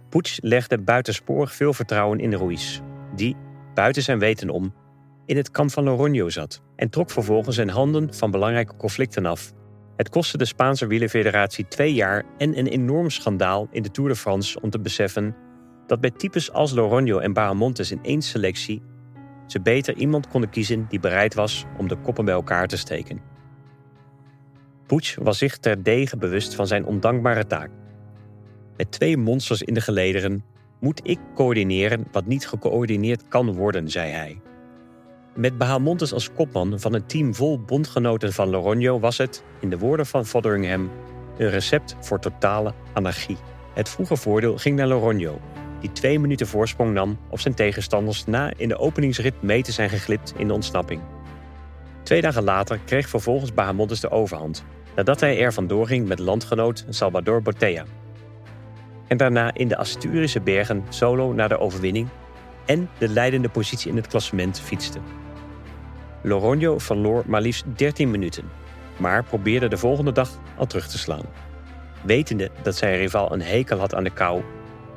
Poets 0.09 0.39
legde 0.41 0.77
buitensporig 0.77 1.55
veel 1.55 1.73
vertrouwen 1.73 2.19
in 2.19 2.33
Ruiz, 2.33 2.79
die, 3.15 3.35
buiten 3.73 4.03
zijn 4.03 4.19
weten 4.19 4.49
om, 4.49 4.73
in 5.25 5.37
het 5.37 5.51
kamp 5.51 5.71
van 5.71 5.83
Loronio 5.83 6.29
zat 6.29 6.61
en 6.75 6.89
trok 6.89 7.09
vervolgens 7.09 7.55
zijn 7.55 7.69
handen 7.69 8.13
van 8.13 8.31
belangrijke 8.31 8.75
conflicten 8.75 9.25
af. 9.25 9.57
Het 9.99 10.09
kostte 10.09 10.37
de 10.37 10.45
Spaanse 10.45 10.87
wielerfederatie 10.87 11.67
twee 11.67 11.93
jaar 11.93 12.23
en 12.37 12.57
een 12.57 12.67
enorm 12.67 13.09
schandaal 13.09 13.67
in 13.71 13.83
de 13.83 13.91
Tour 13.91 14.09
de 14.09 14.15
France 14.15 14.61
om 14.61 14.69
te 14.69 14.79
beseffen 14.79 15.35
dat 15.87 16.01
bij 16.01 16.11
types 16.11 16.51
als 16.51 16.71
Loronio 16.71 17.17
en 17.17 17.33
Baramontes 17.33 17.91
in 17.91 17.99
één 18.03 18.21
selectie 18.21 18.81
ze 19.47 19.61
beter 19.61 19.95
iemand 19.95 20.27
konden 20.27 20.49
kiezen 20.49 20.85
die 20.89 20.99
bereid 20.99 21.33
was 21.33 21.65
om 21.77 21.87
de 21.87 21.95
koppen 21.95 22.25
bij 22.25 22.33
elkaar 22.33 22.67
te 22.67 22.77
steken. 22.77 23.21
Puig 24.85 25.15
was 25.15 25.37
zich 25.37 25.57
terdege 25.57 26.17
bewust 26.17 26.55
van 26.55 26.67
zijn 26.67 26.85
ondankbare 26.85 27.47
taak. 27.47 27.69
Met 28.77 28.91
twee 28.91 29.17
monsters 29.17 29.61
in 29.61 29.73
de 29.73 29.81
gelederen 29.81 30.43
moet 30.79 30.99
ik 31.03 31.19
coördineren 31.35 32.07
wat 32.11 32.25
niet 32.25 32.47
gecoördineerd 32.47 33.27
kan 33.27 33.53
worden, 33.53 33.89
zei 33.89 34.11
hij. 34.11 34.41
Met 35.35 35.57
Bahamontes 35.57 36.13
als 36.13 36.33
kopman 36.33 36.79
van 36.79 36.93
een 36.93 37.05
team 37.05 37.35
vol 37.35 37.59
bondgenoten 37.59 38.33
van 38.33 38.49
Loronio 38.49 38.99
was 38.99 39.17
het, 39.17 39.43
in 39.59 39.69
de 39.69 39.77
woorden 39.77 40.05
van 40.05 40.25
Fotheringham, 40.25 40.91
een 41.37 41.49
recept 41.49 41.95
voor 41.99 42.19
totale 42.19 42.73
anarchie. 42.93 43.37
Het 43.73 43.89
vroege 43.89 44.15
voordeel 44.15 44.57
ging 44.57 44.75
naar 44.75 44.87
Loronio, 44.87 45.39
die 45.79 45.91
twee 45.91 46.19
minuten 46.19 46.47
voorsprong 46.47 46.93
nam 46.93 47.19
op 47.29 47.39
zijn 47.39 47.53
tegenstanders 47.53 48.25
na 48.25 48.51
in 48.57 48.67
de 48.67 48.77
openingsrit 48.77 49.41
mee 49.41 49.63
te 49.63 49.71
zijn 49.71 49.89
geglipt 49.89 50.33
in 50.37 50.47
de 50.47 50.53
ontsnapping. 50.53 51.01
Twee 52.03 52.21
dagen 52.21 52.43
later 52.43 52.79
kreeg 52.85 53.09
vervolgens 53.09 53.53
Bahamontes 53.53 53.99
de 53.99 54.11
overhand, 54.11 54.65
nadat 54.95 55.19
hij 55.19 55.39
er 55.39 55.53
vandoor 55.53 55.87
ging 55.87 56.07
met 56.07 56.19
landgenoot 56.19 56.85
Salvador 56.89 57.41
Botella. 57.41 57.83
En 59.07 59.17
daarna 59.17 59.53
in 59.53 59.67
de 59.67 59.77
Asturische 59.77 60.41
bergen 60.41 60.83
solo 60.89 61.33
naar 61.33 61.49
de 61.49 61.59
overwinning 61.59 62.07
en 62.69 62.89
de 62.97 63.07
leidende 63.07 63.49
positie 63.49 63.89
in 63.89 63.95
het 63.95 64.07
klassement 64.07 64.59
fietste. 64.59 64.99
Loronio 66.23 66.77
verloor 66.77 67.23
maar 67.27 67.41
liefst 67.41 67.65
13 67.75 68.11
minuten, 68.11 68.49
maar 68.97 69.23
probeerde 69.23 69.67
de 69.67 69.77
volgende 69.77 70.11
dag 70.11 70.29
al 70.57 70.65
terug 70.65 70.87
te 70.87 70.97
slaan. 70.97 71.25
Wetende 72.03 72.51
dat 72.61 72.75
zijn 72.75 72.97
rivaal 72.97 73.33
een 73.33 73.41
hekel 73.41 73.77
had 73.77 73.95
aan 73.95 74.03
de 74.03 74.13
kou, 74.13 74.43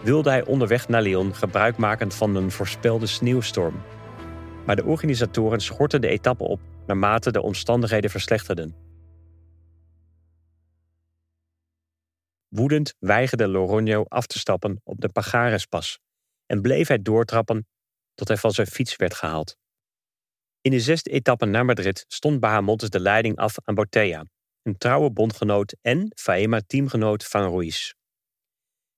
wilde 0.02 0.30
hij 0.30 0.44
onderweg 0.44 0.88
naar 0.88 1.02
Lyon 1.02 1.34
gebruik 1.34 1.76
maken 1.76 2.12
van 2.12 2.34
een 2.36 2.50
voorspelde 2.50 3.06
sneeuwstorm. 3.06 3.82
Maar 4.66 4.76
de 4.76 4.84
organisatoren 4.84 5.60
schortten 5.60 6.00
de 6.00 6.08
etappe 6.08 6.44
op 6.44 6.60
naarmate 6.86 7.32
de 7.32 7.42
omstandigheden 7.42 8.10
verslechterden. 8.10 8.74
Woedend 12.48 12.94
weigerde 12.98 13.48
Loronio 13.48 14.04
af 14.08 14.26
te 14.26 14.38
stappen 14.38 14.80
op 14.84 15.00
de 15.00 15.08
Pagarespas 15.08 15.98
en 16.52 16.62
bleef 16.62 16.88
hij 16.88 17.02
doortrappen 17.02 17.66
tot 18.14 18.28
hij 18.28 18.36
van 18.36 18.50
zijn 18.50 18.66
fiets 18.66 18.96
werd 18.96 19.14
gehaald. 19.14 19.56
In 20.60 20.70
de 20.70 20.80
zesde 20.80 21.10
etappe 21.10 21.46
naar 21.46 21.64
Madrid 21.64 22.04
stond 22.08 22.40
Bahamontes 22.40 22.90
de 22.90 23.00
leiding 23.00 23.36
af 23.36 23.56
aan 23.64 23.74
Botella, 23.74 24.26
een 24.62 24.78
trouwe 24.78 25.10
bondgenoot 25.10 25.76
en 25.80 26.12
Faema-teamgenoot 26.14 27.24
van 27.24 27.42
Ruiz. 27.42 27.92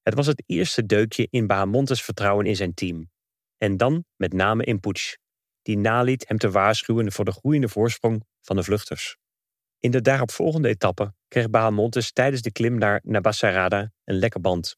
Het 0.02 0.14
was 0.14 0.26
het 0.26 0.42
eerste 0.46 0.86
deukje 0.86 1.26
in 1.30 1.46
Bahamontes 1.46 2.02
vertrouwen 2.02 2.46
in 2.46 2.56
zijn 2.56 2.74
team. 2.74 3.10
En 3.56 3.76
dan 3.76 4.04
met 4.16 4.32
name 4.32 4.64
in 4.64 4.80
Puig, 4.80 5.16
die 5.62 5.78
naliet 5.78 6.28
hem 6.28 6.38
te 6.38 6.50
waarschuwen 6.50 7.12
voor 7.12 7.24
de 7.24 7.32
groeiende 7.32 7.68
voorsprong 7.68 8.24
van 8.40 8.56
de 8.56 8.62
vluchters. 8.62 9.16
In 9.78 9.90
de 9.90 10.00
daaropvolgende 10.00 10.68
etappe 10.68 11.14
kreeg 11.28 11.50
Bahamontes 11.50 12.12
tijdens 12.12 12.42
de 12.42 12.52
klim 12.52 12.78
naar 12.78 13.00
Navacerrada 13.04 13.92
een 14.04 14.18
lekke 14.18 14.40
band. 14.40 14.76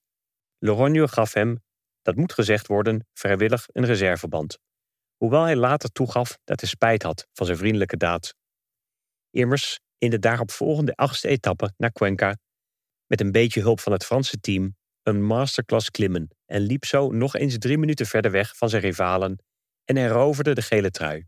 Loronio 0.59 1.07
gaf 1.07 1.33
hem, 1.33 1.65
dat 2.07 2.17
moet 2.17 2.33
gezegd 2.33 2.67
worden, 2.67 3.07
vrijwillig 3.13 3.67
een 3.73 3.85
reserveband. 3.85 4.59
Hoewel 5.17 5.43
hij 5.43 5.57
later 5.57 5.93
toegaf 5.93 6.39
dat 6.45 6.61
hij 6.61 6.69
spijt 6.69 7.03
had 7.03 7.27
van 7.33 7.47
zijn 7.47 7.59
vriendelijke 7.59 7.97
daad. 7.97 8.35
Immers, 9.31 9.81
in 9.99 10.11
de 10.11 10.19
daaropvolgende 10.19 10.95
achtste 10.95 11.29
etappe 11.29 11.73
naar 11.77 11.93
Cuenca, 11.93 12.37
met 13.07 13.21
een 13.21 13.33
beetje 13.33 13.61
hulp 13.61 13.81
van 13.81 13.93
het 13.93 14.05
Franse 14.05 14.41
team, 14.41 14.77
een 15.03 15.23
masterclass 15.23 15.91
klimmen 15.91 16.29
en 16.45 16.61
liep 16.61 16.85
zo 16.85 17.11
nog 17.11 17.37
eens 17.37 17.59
drie 17.59 17.79
minuten 17.79 18.07
verder 18.07 18.31
weg 18.31 18.57
van 18.57 18.69
zijn 18.69 18.83
rivalen 18.83 19.39
en 19.85 19.97
heroverde 19.97 20.55
de 20.55 20.63
gele 20.63 20.91
trui. 20.91 21.27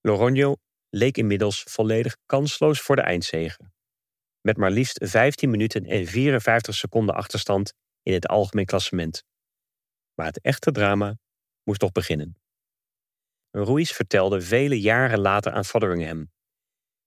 Loronio 0.00 0.56
leek 0.90 1.16
inmiddels 1.16 1.62
volledig 1.62 2.16
kansloos 2.26 2.80
voor 2.80 2.96
de 2.96 3.02
eindzege. 3.02 3.70
Met 4.40 4.56
maar 4.56 4.70
liefst 4.70 5.08
15 5.08 5.50
minuten 5.50 5.84
en 5.84 6.06
54 6.06 6.74
seconden 6.74 7.14
achterstand 7.14 7.72
in 8.02 8.12
het 8.12 8.26
algemeen 8.26 8.66
klassement. 8.66 9.28
Maar 10.20 10.28
het 10.28 10.40
echte 10.40 10.70
drama 10.72 11.18
moest 11.62 11.80
toch 11.80 11.92
beginnen. 11.92 12.36
Ruiz 13.50 13.92
vertelde 13.92 14.40
vele 14.40 14.80
jaren 14.80 15.18
later 15.18 15.52
aan 15.52 15.64
Fotheringham. 15.64 16.30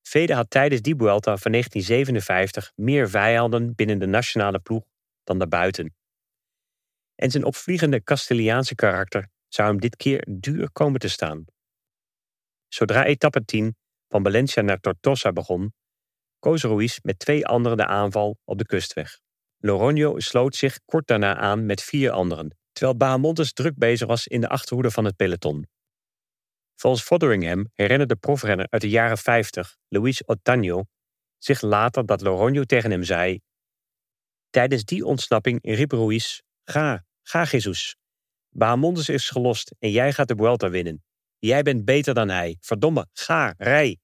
Vede 0.02 0.34
had 0.34 0.50
tijdens 0.50 0.82
die 0.82 0.96
Vuelta 0.96 1.38
van 1.38 1.52
1957 1.52 2.72
meer 2.76 3.10
vijanden 3.10 3.76
binnen 3.76 4.00
de 4.00 4.06
nationale 4.06 4.60
ploeg 4.60 4.84
dan 5.24 5.38
daarbuiten. 5.38 5.96
En 7.16 7.32
zijn 7.32 7.44
opvliegende 7.44 8.04
Castiliaanse 8.04 8.76
karakter 8.76 9.30
zou 9.48 9.70
hem 9.70 9.80
dit 9.80 9.96
keer 9.96 10.28
duur 10.30 10.72
komen 10.72 11.00
te 11.00 11.10
staan. 11.10 11.46
Zodra 12.68 13.06
etappe 13.06 13.46
10 13.46 13.76
van 14.08 14.24
Valencia 14.24 14.62
naar 14.62 14.80
Tortosa 14.80 15.32
begon, 15.32 15.74
koos 16.40 16.64
Ruiz 16.64 16.98
met 17.02 17.20
twee 17.20 17.46
anderen 17.46 17.78
de 17.78 17.86
aanval 17.86 18.38
op 18.44 18.58
de 18.58 18.66
kustweg. 18.66 19.20
Loronio 19.58 20.20
sloot 20.20 20.56
zich 20.56 20.80
kort 20.86 21.08
daarna 21.08 21.36
aan 21.36 21.66
met 21.66 21.84
vier 21.84 22.12
anderen, 22.12 22.58
terwijl 22.74 22.98
Bahamontes 22.98 23.54
druk 23.54 23.78
bezig 23.78 24.08
was 24.08 24.28
in 24.28 24.42
de 24.42 24.50
achterhoede 24.50 24.92
van 24.92 25.06
het 25.06 25.16
peloton. 25.16 25.68
Volgens 26.76 27.04
Fotheringham 27.04 27.70
herinnerde 27.74 28.16
profrenner 28.16 28.68
uit 28.70 28.82
de 28.82 28.90
jaren 28.90 29.18
50, 29.18 29.76
Luis 29.88 30.24
Otaño, 30.24 30.82
zich 31.38 31.62
later 31.62 32.06
dat 32.06 32.22
Loronio 32.22 32.64
tegen 32.64 32.92
hem 32.92 33.04
zei 33.04 33.40
Tijdens 34.54 34.84
die 34.84 35.06
ontsnapping 35.06 35.60
riep 35.62 35.92
Ruiz: 35.92 36.40
Ga, 36.64 37.06
ga, 37.22 37.44
Jesus. 37.44 37.96
Bahamondes 38.50 39.10
is 39.10 39.30
gelost 39.30 39.76
en 39.80 39.92
jij 39.92 40.14
gaat 40.14 40.28
de 40.28 40.36
Vuelta 40.36 40.70
winnen. 40.70 41.04
Jij 41.38 41.62
bent 41.62 41.86
beter 41.86 42.14
dan 42.14 42.30
hij. 42.30 42.58
Verdomme, 42.60 43.08
ga, 43.14 43.54
rij. 43.58 44.00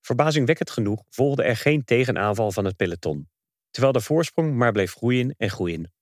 Verbazingwekkend 0.00 0.70
genoeg 0.70 1.02
volgde 1.08 1.42
er 1.42 1.56
geen 1.56 1.84
tegenaanval 1.84 2.52
van 2.52 2.64
het 2.64 2.76
peloton, 2.76 3.28
terwijl 3.70 3.92
de 3.92 4.00
voorsprong 4.00 4.54
maar 4.54 4.72
bleef 4.72 4.94
groeien 4.94 5.34
en 5.36 5.50
groeien. 5.50 5.93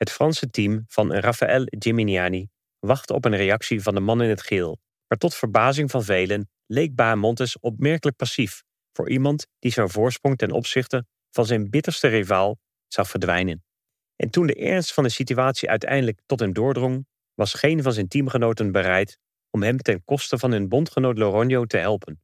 Het 0.00 0.10
Franse 0.10 0.50
team 0.50 0.84
van 0.88 1.14
Raphaël 1.14 1.64
Gimignani 1.66 2.48
wachtte 2.78 3.14
op 3.14 3.24
een 3.24 3.36
reactie 3.36 3.82
van 3.82 3.94
de 3.94 4.00
man 4.00 4.22
in 4.22 4.28
het 4.28 4.42
geel, 4.42 4.78
maar 5.06 5.18
tot 5.18 5.34
verbazing 5.34 5.90
van 5.90 6.04
velen 6.04 6.50
leek 6.66 6.94
Bahamontes 6.94 7.58
opmerkelijk 7.58 8.16
passief 8.16 8.62
voor 8.92 9.10
iemand 9.10 9.46
die 9.58 9.72
zijn 9.72 9.88
voorsprong 9.88 10.36
ten 10.36 10.50
opzichte 10.50 11.06
van 11.30 11.46
zijn 11.46 11.70
bitterste 11.70 12.08
rivaal 12.08 12.58
zag 12.86 13.08
verdwijnen. 13.08 13.64
En 14.16 14.30
toen 14.30 14.46
de 14.46 14.54
ernst 14.54 14.94
van 14.94 15.04
de 15.04 15.10
situatie 15.10 15.68
uiteindelijk 15.68 16.20
tot 16.26 16.40
hem 16.40 16.52
doordrong, 16.52 17.06
was 17.34 17.54
geen 17.54 17.82
van 17.82 17.92
zijn 17.92 18.08
teamgenoten 18.08 18.72
bereid 18.72 19.18
om 19.50 19.62
hem 19.62 19.78
ten 19.78 20.04
koste 20.04 20.38
van 20.38 20.52
hun 20.52 20.68
bondgenoot 20.68 21.18
Loronio 21.18 21.64
te 21.64 21.76
helpen. 21.76 22.22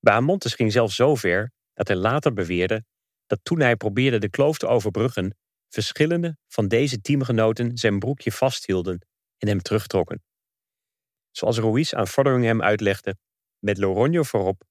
Bahamontes 0.00 0.54
ging 0.54 0.72
zelfs 0.72 0.94
zo 0.94 1.14
ver 1.14 1.52
dat 1.72 1.88
hij 1.88 1.96
later 1.96 2.32
beweerde 2.32 2.84
dat 3.26 3.38
toen 3.42 3.60
hij 3.60 3.76
probeerde 3.76 4.18
de 4.18 4.30
kloof 4.30 4.58
te 4.58 4.66
overbruggen, 4.66 5.36
verschillende 5.68 6.36
van 6.46 6.68
deze 6.68 7.00
teamgenoten 7.00 7.76
zijn 7.76 7.98
broekje 7.98 8.32
vasthielden 8.32 9.06
en 9.38 9.48
hem 9.48 9.62
terugtrokken. 9.62 10.22
Zoals 11.30 11.58
Ruiz 11.58 11.92
aan 11.92 12.08
vordering 12.08 12.44
hem 12.44 12.62
uitlegde, 12.62 13.16
met 13.58 13.78
Loronio 13.78 14.22
voorop 14.22 14.62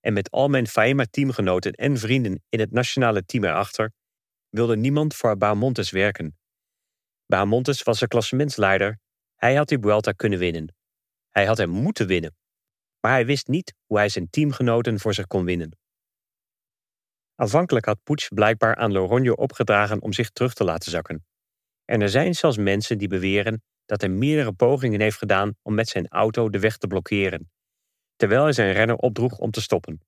en 0.00 0.12
met 0.12 0.30
al 0.30 0.48
mijn 0.48 0.66
Faema-teamgenoten 0.66 1.72
en 1.72 1.98
vrienden 1.98 2.42
in 2.48 2.60
het 2.60 2.70
nationale 2.70 3.24
team 3.24 3.44
erachter, 3.44 3.92
wilde 4.48 4.76
niemand 4.76 5.14
voor 5.14 5.36
Bahamontes 5.36 5.90
werken. 5.90 6.38
Bahamontes 7.26 7.82
was 7.82 7.98
de 7.98 8.08
klassementsleider, 8.08 8.98
hij 9.34 9.54
had 9.54 9.68
die 9.68 9.78
Vuelta 9.80 10.12
kunnen 10.12 10.38
winnen. 10.38 10.74
Hij 11.30 11.46
had 11.46 11.58
hem 11.58 11.70
moeten 11.70 12.06
winnen, 12.06 12.36
maar 13.00 13.12
hij 13.12 13.26
wist 13.26 13.46
niet 13.46 13.74
hoe 13.86 13.96
hij 13.98 14.08
zijn 14.08 14.30
teamgenoten 14.30 15.00
voor 15.00 15.14
zich 15.14 15.26
kon 15.26 15.44
winnen. 15.44 15.78
Aanvankelijk 17.36 17.86
had 17.86 18.02
Puig 18.02 18.28
blijkbaar 18.28 18.76
aan 18.76 18.92
Loronio 18.92 19.32
opgedragen 19.32 20.02
om 20.02 20.12
zich 20.12 20.30
terug 20.30 20.54
te 20.54 20.64
laten 20.64 20.90
zakken. 20.90 21.26
En 21.84 22.00
er 22.00 22.08
zijn 22.08 22.34
zelfs 22.34 22.56
mensen 22.56 22.98
die 22.98 23.08
beweren 23.08 23.62
dat 23.84 24.00
hij 24.00 24.10
meerdere 24.10 24.52
pogingen 24.52 25.00
heeft 25.00 25.16
gedaan 25.16 25.54
om 25.62 25.74
met 25.74 25.88
zijn 25.88 26.08
auto 26.08 26.50
de 26.50 26.58
weg 26.58 26.76
te 26.76 26.86
blokkeren, 26.86 27.50
terwijl 28.16 28.42
hij 28.42 28.52
zijn 28.52 28.72
renner 28.72 28.96
opdroeg 28.96 29.38
om 29.38 29.50
te 29.50 29.60
stoppen. 29.60 30.00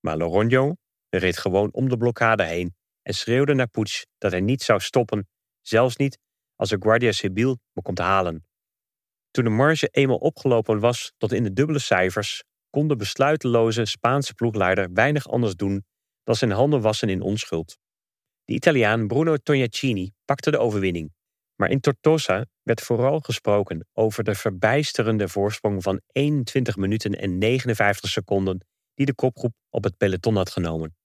Maar 0.00 0.16
Loronio 0.16 0.74
reed 1.08 1.38
gewoon 1.38 1.72
om 1.72 1.88
de 1.88 1.96
blokkade 1.96 2.44
heen 2.44 2.74
en 3.02 3.14
schreeuwde 3.14 3.54
naar 3.54 3.68
Puig 3.68 4.04
dat 4.18 4.30
hij 4.30 4.40
niet 4.40 4.62
zou 4.62 4.80
stoppen, 4.80 5.28
zelfs 5.60 5.96
niet 5.96 6.18
als 6.56 6.68
de 6.68 6.76
Guardia 6.80 7.12
Civil 7.12 7.58
me 7.72 7.82
komt 7.82 7.98
halen. 7.98 8.46
Toen 9.30 9.44
de 9.44 9.50
marge 9.50 9.88
eenmaal 9.88 10.16
opgelopen 10.16 10.80
was 10.80 11.12
tot 11.18 11.32
in 11.32 11.42
de 11.42 11.52
dubbele 11.52 11.78
cijfers, 11.78 12.42
kon 12.70 12.88
de 12.88 12.96
besluiteloze 12.96 13.84
Spaanse 13.84 14.34
ploegleider 14.34 14.92
weinig 14.92 15.28
anders 15.28 15.54
doen 15.54 15.84
dan 16.24 16.36
zijn 16.36 16.50
handen 16.50 16.80
wassen 16.80 17.08
in 17.08 17.20
onschuld. 17.20 17.78
De 18.44 18.52
Italiaan 18.52 19.06
Bruno 19.06 19.36
Tognacini 19.36 20.12
pakte 20.24 20.50
de 20.50 20.58
overwinning, 20.58 21.12
maar 21.56 21.70
in 21.70 21.80
Tortosa 21.80 22.46
werd 22.62 22.80
vooral 22.80 23.20
gesproken 23.20 23.88
over 23.92 24.24
de 24.24 24.34
verbijsterende 24.34 25.28
voorsprong 25.28 25.82
van 25.82 26.00
21 26.06 26.76
minuten 26.76 27.12
en 27.12 27.38
59 27.38 28.10
seconden 28.10 28.66
die 28.94 29.06
de 29.06 29.14
kopgroep 29.14 29.54
op 29.70 29.84
het 29.84 29.96
peloton 29.96 30.36
had 30.36 30.50
genomen. 30.50 30.96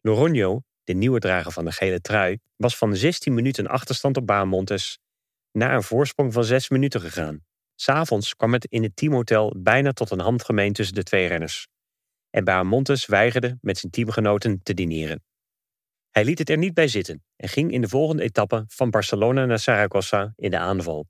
Loronio, 0.00 0.62
de 0.84 0.92
nieuwe 0.92 1.18
drager 1.18 1.52
van 1.52 1.64
de 1.64 1.72
gele 1.72 2.00
trui, 2.00 2.38
was 2.56 2.76
van 2.76 2.96
16 2.96 3.34
minuten 3.34 3.66
achterstand 3.66 4.16
op 4.16 4.26
Bahamontes 4.26 4.98
naar 5.52 5.74
een 5.74 5.82
voorsprong 5.82 6.32
van 6.32 6.44
6 6.44 6.68
minuten 6.68 7.00
gegaan. 7.00 7.44
S'avonds 7.74 8.36
kwam 8.36 8.52
het 8.52 8.64
in 8.64 8.82
het 8.82 8.96
teamhotel 8.96 9.54
bijna 9.58 9.92
tot 9.92 10.10
een 10.10 10.20
handgemeen 10.20 10.72
tussen 10.72 10.94
de 10.94 11.02
twee 11.02 11.26
renners. 11.26 11.68
En 12.32 12.44
Bahamontes 12.44 13.06
weigerde 13.06 13.58
met 13.60 13.78
zijn 13.78 13.92
teamgenoten 13.92 14.62
te 14.62 14.74
dineren. 14.74 15.22
Hij 16.10 16.24
liet 16.24 16.38
het 16.38 16.50
er 16.50 16.58
niet 16.58 16.74
bij 16.74 16.88
zitten 16.88 17.24
en 17.36 17.48
ging 17.48 17.72
in 17.72 17.80
de 17.80 17.88
volgende 17.88 18.22
etappe 18.22 18.64
van 18.68 18.90
Barcelona 18.90 19.44
naar 19.44 19.58
Saragossa 19.58 20.32
in 20.36 20.50
de 20.50 20.58
aanval. 20.58 21.06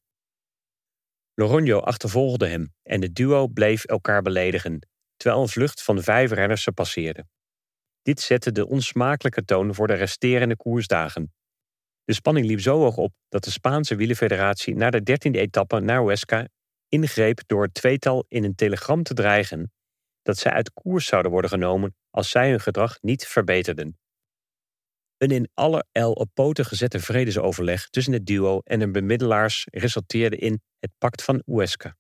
Loronio 1.35 1.79
achtervolgde 1.79 2.47
hem 2.47 2.75
en 2.83 3.03
het 3.03 3.15
duo 3.15 3.47
bleef 3.49 3.85
elkaar 3.85 4.23
beledigen, 4.23 4.89
terwijl 5.17 5.43
een 5.43 5.49
vlucht 5.49 5.83
van 5.83 6.03
vijf 6.03 6.31
renners 6.31 6.63
ze 6.63 6.73
passeerde. 6.73 7.27
Dit 8.03 8.21
zette 8.21 8.53
de 8.53 8.67
onsmakelijke 8.67 9.45
toon 9.45 9.75
voor 9.75 9.87
de 9.87 9.95
resterende 9.95 10.57
koersdagen. 10.57 11.35
De 12.05 12.13
spanning 12.13 12.47
liep 12.47 12.61
zo 12.61 12.79
hoog 12.79 12.97
op 12.97 13.13
dat 13.29 13.45
de 13.45 13.51
Spaanse 13.51 13.95
wielerfederatie 13.95 14.75
na 14.75 14.91
de 14.91 15.03
dertiende 15.03 15.39
etappe 15.39 15.81
naar 15.81 16.01
Huesca 16.01 16.49
ingreep 16.89 17.41
door 17.47 17.63
het 17.63 17.75
tweetal 17.75 18.25
in 18.29 18.45
een 18.45 18.55
telegram 18.55 19.03
te 19.03 19.15
dreigen 19.15 19.73
dat 20.23 20.39
zij 20.39 20.53
uit 20.53 20.73
koers 20.73 21.07
zouden 21.07 21.31
worden 21.31 21.51
genomen 21.51 21.97
als 22.11 22.31
zij 22.31 22.51
hun 22.51 22.61
gedrag 22.61 23.01
niet 23.01 23.27
verbeterden. 23.27 23.99
Een 25.17 25.31
in 25.31 25.51
alle 25.55 25.85
el 25.93 26.13
op 26.13 26.31
poten 26.35 26.65
gezette 26.65 27.01
vredesoverleg 27.01 27.89
tussen 27.89 28.13
het 28.13 28.27
duo 28.27 28.61
en 28.61 28.81
hun 28.81 28.93
bemiddelaars 28.93 29.67
resulteerde 29.71 30.37
in 30.37 30.63
het 30.79 30.91
Pact 30.99 31.23
van 31.23 31.43
Huesca. 31.45 31.97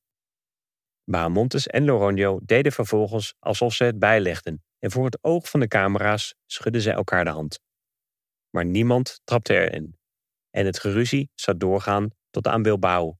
Bahamontes 1.05 1.67
en 1.67 1.85
Loronio 1.85 2.41
deden 2.43 2.73
vervolgens 2.73 3.35
alsof 3.39 3.75
ze 3.75 3.85
het 3.85 3.99
bijlegden 3.99 4.65
en 4.79 4.91
voor 4.91 5.05
het 5.05 5.19
oog 5.21 5.51
van 5.51 5.61
de 5.61 5.69
camera's 5.69 6.35
schudden 6.47 6.83
zij 6.83 6.93
elkaar 6.93 7.25
de 7.25 7.31
hand. 7.31 7.61
Maar 8.51 8.65
niemand 8.65 9.21
trapte 9.25 9.55
erin 9.55 9.99
en 10.51 10.67
het 10.67 10.79
geruzie 10.79 11.31
zou 11.35 11.57
doorgaan 11.57 12.11
tot 12.31 12.47
aan 12.47 12.63
Bilbao. 12.63 13.17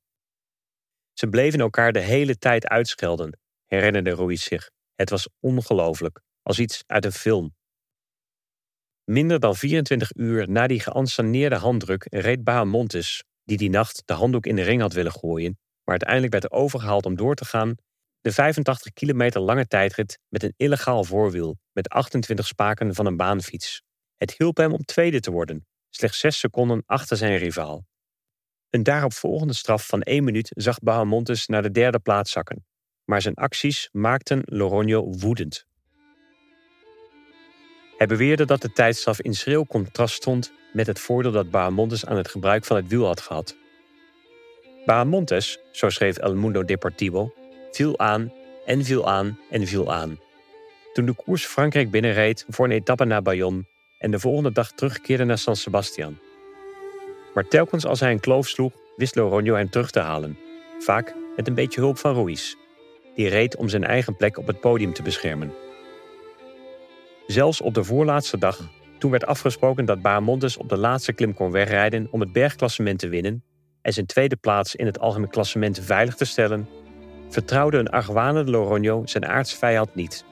Ze 1.13 1.29
bleven 1.29 1.61
elkaar 1.61 1.93
de 1.93 2.01
hele 2.01 2.39
tijd 2.39 2.67
uitschelden, 2.67 3.41
herinnerde 3.65 4.15
Ruiz 4.15 4.43
zich. 4.43 4.71
Het 4.95 5.11
was 5.11 5.29
ongelooflijk, 5.41 6.23
als 6.43 6.59
iets 6.59 6.83
uit 6.87 7.05
een 7.05 7.13
film. 7.13 7.55
Minder 9.05 9.41
dan 9.41 9.57
24 9.57 10.17
uur 10.17 10.51
na 10.51 10.67
die 10.67 10.81
geanceneerde 10.81 11.57
handdruk 11.57 12.07
reed 12.11 12.45
Bahamontes, 12.45 13.25
die 13.45 13.57
die 13.57 13.71
nacht 13.71 14.03
de 14.05 14.13
handdoek 14.13 14.47
in 14.47 14.57
de 14.57 14.63
ring 14.63 14.81
had 14.81 14.93
willen 14.93 15.13
gooien, 15.13 15.59
maar 15.85 15.99
uiteindelijk 15.99 16.33
werd 16.33 16.51
overgehaald 16.51 17.07
om 17.07 17.17
door 17.17 17.35
te 17.35 17.45
gaan, 17.45 17.75
de 18.21 18.33
85 18.33 18.93
kilometer 18.93 19.41
lange 19.41 19.67
tijdrit 19.67 20.19
met 20.29 20.43
een 20.43 20.55
illegaal 20.57 21.05
voorwiel 21.05 21.59
met 21.73 21.89
28 21.89 22.47
spaken 22.47 22.95
van 22.95 23.07
een 23.07 23.17
baanfiets. 23.17 23.83
Het 24.17 24.35
hielp 24.37 24.57
hem 24.57 24.73
om 24.73 24.85
tweede 24.85 25.21
te 25.21 25.31
worden, 25.31 25.67
slechts 25.91 26.19
6 26.19 26.39
seconden 26.39 26.83
achter 26.87 27.17
zijn 27.17 27.37
rivaal. 27.37 27.87
Een 28.71 28.83
daaropvolgende 28.83 29.55
straf 29.55 29.87
van 29.87 30.03
1 30.03 30.25
minuut 30.25 30.51
zag 30.55 30.79
Bahamontes 30.79 31.47
naar 31.47 31.63
de 31.63 31.71
derde 31.71 31.99
plaats 31.99 32.31
zakken, 32.31 32.67
maar 33.05 33.23
zijn 33.23 33.35
acties 33.35 33.89
maakten 33.93 34.43
Loronio 34.45 35.05
woedend. 35.19 35.67
Hij 37.97 38.07
beweerde 38.07 38.45
dat 38.45 38.63
de 38.63 38.73
tijdstraf 38.73 39.21
in 39.21 39.35
schril 39.35 39.67
contrast 39.67 40.15
stond 40.15 40.53
met 40.73 40.87
het 40.87 40.99
voordeel 40.99 41.33
dat 41.33 41.51
Bahamontes 41.51 42.07
aan 42.07 42.17
het 42.17 42.29
gebruik 42.29 42.65
van 42.65 42.77
het 42.77 42.89
wiel 42.89 43.07
had 43.07 43.21
gehad. 43.21 43.57
Bahamontes, 44.85 45.59
zo 45.73 45.89
schreef 45.89 46.17
El 46.17 46.35
Mundo 46.35 46.65
Deportivo, 46.65 47.35
viel 47.71 47.99
aan 47.99 48.33
en 48.67 48.85
viel 48.85 49.09
aan 49.09 49.39
en 49.51 49.67
viel 49.67 49.93
aan. 49.93 50.19
Toen 50.93 51.07
de 51.07 51.15
koers 51.15 51.45
Frankrijk 51.45 51.91
binnenreed 51.91 52.45
voor 52.49 52.65
een 52.65 52.71
etappe 52.71 53.05
naar 53.05 53.23
Bayonne 53.23 53.65
en 53.99 54.11
de 54.11 54.19
volgende 54.19 54.53
dag 54.53 54.73
terugkeerde 54.73 55.25
naar 55.25 55.39
San 55.39 55.57
Sebastian. 55.57 56.19
Maar 57.35 57.49
telkens 57.49 57.87
als 57.87 58.01
hij 58.01 58.11
een 58.11 58.21
kloof 58.21 58.49
sloeg, 58.49 58.73
wist 58.97 59.17
Loronio 59.17 59.55
hem 59.55 59.71
terug 59.71 59.91
te 59.91 60.01
halen, 60.01 60.39
vaak 60.79 61.15
met 61.37 61.49
een 61.49 61.55
beetje 61.55 61.81
hulp 61.81 61.99
van 61.99 62.15
Ruiz 62.15 62.55
die 63.15 63.29
reed 63.29 63.57
om 63.57 63.69
zijn 63.69 63.85
eigen 63.85 64.17
plek 64.17 64.39
op 64.39 64.47
het 64.47 64.61
podium 64.61 64.93
te 64.93 65.03
beschermen. 65.03 65.53
Zelfs 67.27 67.61
op 67.61 67.75
de 67.75 67.85
voorlaatste 67.85 68.39
dag, 68.39 68.69
toen 68.99 69.11
werd 69.11 69.27
afgesproken 69.27 69.85
dat 69.85 70.03
Bahamontes 70.03 70.57
op 70.57 70.69
de 70.69 70.77
laatste 70.77 71.13
klim 71.13 71.35
kon 71.35 71.51
wegrijden 71.51 72.09
om 72.11 72.21
het 72.21 72.33
bergklassement 72.33 72.99
te 72.99 73.09
winnen 73.09 73.45
en 73.83 73.93
zijn 73.93 74.07
tweede 74.07 74.37
plaats 74.37 74.75
in 74.75 74.87
het 74.87 74.99
algemeen 74.99 75.29
klassement 75.29 75.81
veilig 75.81 76.15
te 76.15 76.25
stellen, 76.25 76.69
vertrouwde 77.29 77.79
een 77.79 77.89
argwanende 77.89 78.51
Loronio 78.51 79.03
zijn 79.05 79.27
aardsvijand 79.27 79.95
niet 79.95 80.25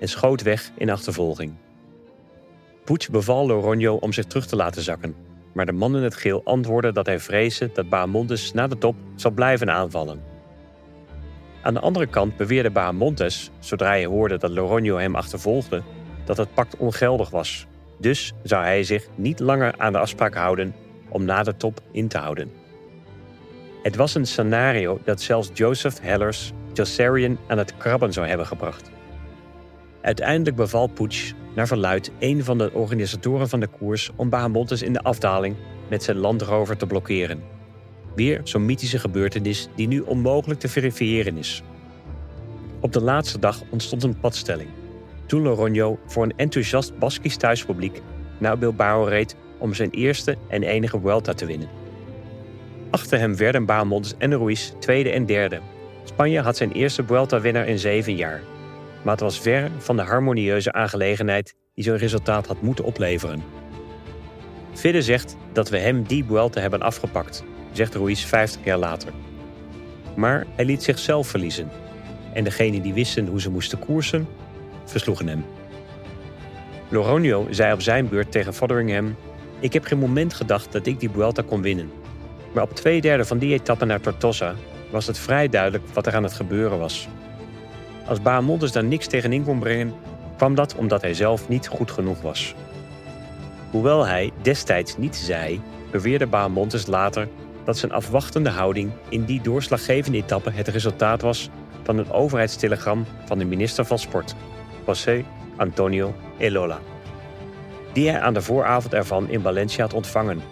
en 0.00 0.08
schoot 0.08 0.42
weg 0.42 0.70
in 0.76 0.90
achtervolging. 0.90 1.54
Puig 2.84 3.10
beval 3.10 3.46
Loronio 3.46 3.94
om 3.94 4.12
zich 4.12 4.24
terug 4.24 4.46
te 4.46 4.56
laten 4.56 4.82
zakken, 4.82 5.14
maar 5.54 5.66
de 5.66 5.72
man 5.72 5.96
in 5.96 6.02
het 6.02 6.14
geel 6.14 6.44
antwoordde 6.44 6.92
dat 6.92 7.06
hij 7.06 7.20
vreesde 7.20 7.70
dat 7.72 7.88
Bahamontes 7.88 8.52
na 8.52 8.66
de 8.66 8.78
top 8.78 8.96
zou 9.14 9.34
blijven 9.34 9.70
aanvallen. 9.70 10.33
Aan 11.64 11.74
de 11.74 11.80
andere 11.80 12.06
kant 12.06 12.36
beweerde 12.36 12.70
Bahamontes, 12.70 13.50
zodra 13.58 13.86
hij 13.86 14.04
hoorde 14.04 14.38
dat 14.38 14.50
Loronio 14.50 14.96
hem 14.96 15.14
achtervolgde, 15.14 15.82
dat 16.24 16.36
het 16.36 16.54
pact 16.54 16.76
ongeldig 16.76 17.30
was. 17.30 17.66
Dus 17.98 18.32
zou 18.42 18.64
hij 18.64 18.82
zich 18.82 19.06
niet 19.14 19.40
langer 19.40 19.74
aan 19.76 19.92
de 19.92 19.98
afspraak 19.98 20.34
houden 20.34 20.74
om 21.08 21.24
na 21.24 21.42
de 21.42 21.56
top 21.56 21.80
in 21.92 22.08
te 22.08 22.18
houden. 22.18 22.50
Het 23.82 23.96
was 23.96 24.14
een 24.14 24.26
scenario 24.26 25.00
dat 25.04 25.20
zelfs 25.20 25.50
Joseph 25.54 26.00
Hellers 26.00 26.52
Jossarian 26.72 27.38
aan 27.46 27.58
het 27.58 27.76
krabben 27.76 28.12
zou 28.12 28.26
hebben 28.26 28.46
gebracht. 28.46 28.90
Uiteindelijk 30.02 30.56
beval 30.56 30.86
Puig, 30.86 31.32
naar 31.54 31.66
verluid, 31.66 32.10
een 32.18 32.44
van 32.44 32.58
de 32.58 32.72
organisatoren 32.72 33.48
van 33.48 33.60
de 33.60 33.66
koers 33.66 34.10
om 34.16 34.28
Bahamontes 34.28 34.82
in 34.82 34.92
de 34.92 35.02
afdaling 35.02 35.56
met 35.90 36.02
zijn 36.02 36.16
landrover 36.16 36.76
te 36.76 36.86
blokkeren. 36.86 37.42
Weer 38.14 38.40
zo'n 38.44 38.64
mythische 38.64 38.98
gebeurtenis 38.98 39.68
die 39.76 39.86
nu 39.86 40.00
onmogelijk 40.00 40.60
te 40.60 40.68
verifiëren 40.68 41.36
is. 41.36 41.62
Op 42.80 42.92
de 42.92 43.00
laatste 43.02 43.38
dag 43.38 43.62
ontstond 43.70 44.02
een 44.02 44.18
padstelling. 44.20 44.68
Toen 45.26 45.42
Loronio 45.42 45.98
voor 46.06 46.22
een 46.22 46.36
enthousiast 46.36 46.98
Baskisch 46.98 47.36
thuispubliek 47.36 48.00
naar 48.38 48.58
Bilbao 48.58 49.04
reed 49.04 49.36
om 49.58 49.74
zijn 49.74 49.90
eerste 49.90 50.36
en 50.48 50.62
enige 50.62 51.00
Vuelta 51.00 51.32
te 51.32 51.46
winnen. 51.46 51.68
Achter 52.90 53.18
hem 53.18 53.36
werden 53.36 53.64
Bahamontes 53.64 54.14
en 54.18 54.30
Ruiz 54.38 54.72
tweede 54.78 55.10
en 55.10 55.26
derde. 55.26 55.60
Spanje 56.04 56.40
had 56.40 56.56
zijn 56.56 56.72
eerste 56.72 57.04
Vuelta-winnaar 57.06 57.68
in 57.68 57.78
zeven 57.78 58.16
jaar. 58.16 58.42
maar 59.02 59.12
het 59.12 59.22
was 59.22 59.40
ver 59.40 59.70
van 59.78 59.96
de 59.96 60.02
harmonieuze 60.02 60.72
aangelegenheid 60.72 61.54
die 61.74 61.84
zo'n 61.84 61.96
resultaat 61.96 62.46
had 62.46 62.62
moeten 62.62 62.84
opleveren. 62.84 63.42
Vidde 64.72 65.02
zegt 65.02 65.36
dat 65.52 65.68
we 65.68 65.78
hem 65.78 66.02
die 66.02 66.24
Vuelta 66.24 66.60
hebben 66.60 66.82
afgepakt, 66.82 67.44
zegt 67.76 67.94
Ruiz 67.94 68.24
50 68.24 68.64
jaar 68.64 68.78
later. 68.78 69.12
Maar 70.14 70.46
hij 70.56 70.64
liet 70.64 70.82
zichzelf 70.82 71.26
verliezen. 71.26 71.70
En 72.32 72.44
degenen 72.44 72.82
die 72.82 72.94
wisten 72.94 73.26
hoe 73.26 73.40
ze 73.40 73.50
moesten 73.50 73.78
koersen, 73.78 74.28
versloegen 74.84 75.28
hem. 75.28 75.44
Loronio 76.88 77.46
zei 77.50 77.72
op 77.72 77.82
zijn 77.82 78.08
beurt 78.08 78.32
tegen 78.32 78.54
Fotheringham: 78.54 79.16
Ik 79.60 79.72
heb 79.72 79.84
geen 79.84 79.98
moment 79.98 80.34
gedacht 80.34 80.72
dat 80.72 80.86
ik 80.86 81.00
die 81.00 81.10
Vuelta 81.10 81.42
kon 81.46 81.62
winnen. 81.62 81.90
Maar 82.52 82.62
op 82.62 82.74
twee 82.74 83.00
derde 83.00 83.24
van 83.24 83.38
die 83.38 83.52
etappe 83.52 83.84
naar 83.84 84.00
Tortosa 84.00 84.54
was 84.90 85.06
het 85.06 85.18
vrij 85.18 85.48
duidelijk 85.48 85.84
wat 85.92 86.06
er 86.06 86.14
aan 86.14 86.22
het 86.22 86.32
gebeuren 86.32 86.78
was. 86.78 87.08
Als 88.06 88.22
Bahamontes 88.22 88.72
daar 88.72 88.84
niks 88.84 89.06
tegenin 89.06 89.44
kon 89.44 89.58
brengen, 89.58 89.94
kwam 90.36 90.54
dat 90.54 90.74
omdat 90.74 91.00
hij 91.00 91.14
zelf 91.14 91.48
niet 91.48 91.68
goed 91.68 91.90
genoeg 91.90 92.20
was. 92.20 92.54
Hoewel 93.70 94.06
hij 94.06 94.30
destijds 94.42 94.96
niet 94.96 95.16
zei, 95.16 95.60
beweerde 95.90 96.26
Bahamontes 96.26 96.86
later 96.86 97.28
dat 97.64 97.78
zijn 97.78 97.92
afwachtende 97.92 98.50
houding 98.50 98.92
in 99.08 99.24
die 99.24 99.40
doorslaggevende 99.40 100.18
etappe 100.18 100.50
het 100.50 100.68
resultaat 100.68 101.22
was 101.22 101.50
van 101.82 101.98
een 101.98 102.10
overheidstelegram 102.10 103.06
van 103.24 103.38
de 103.38 103.44
minister 103.44 103.84
van 103.84 103.98
Sport, 103.98 104.34
José 104.86 105.24
Antonio 105.56 106.14
Elola, 106.38 106.80
die 107.92 108.08
hij 108.08 108.20
aan 108.20 108.34
de 108.34 108.42
vooravond 108.42 108.94
ervan 108.94 109.28
in 109.28 109.40
Valencia 109.40 109.84
had 109.84 109.94
ontvangen. 109.94 110.42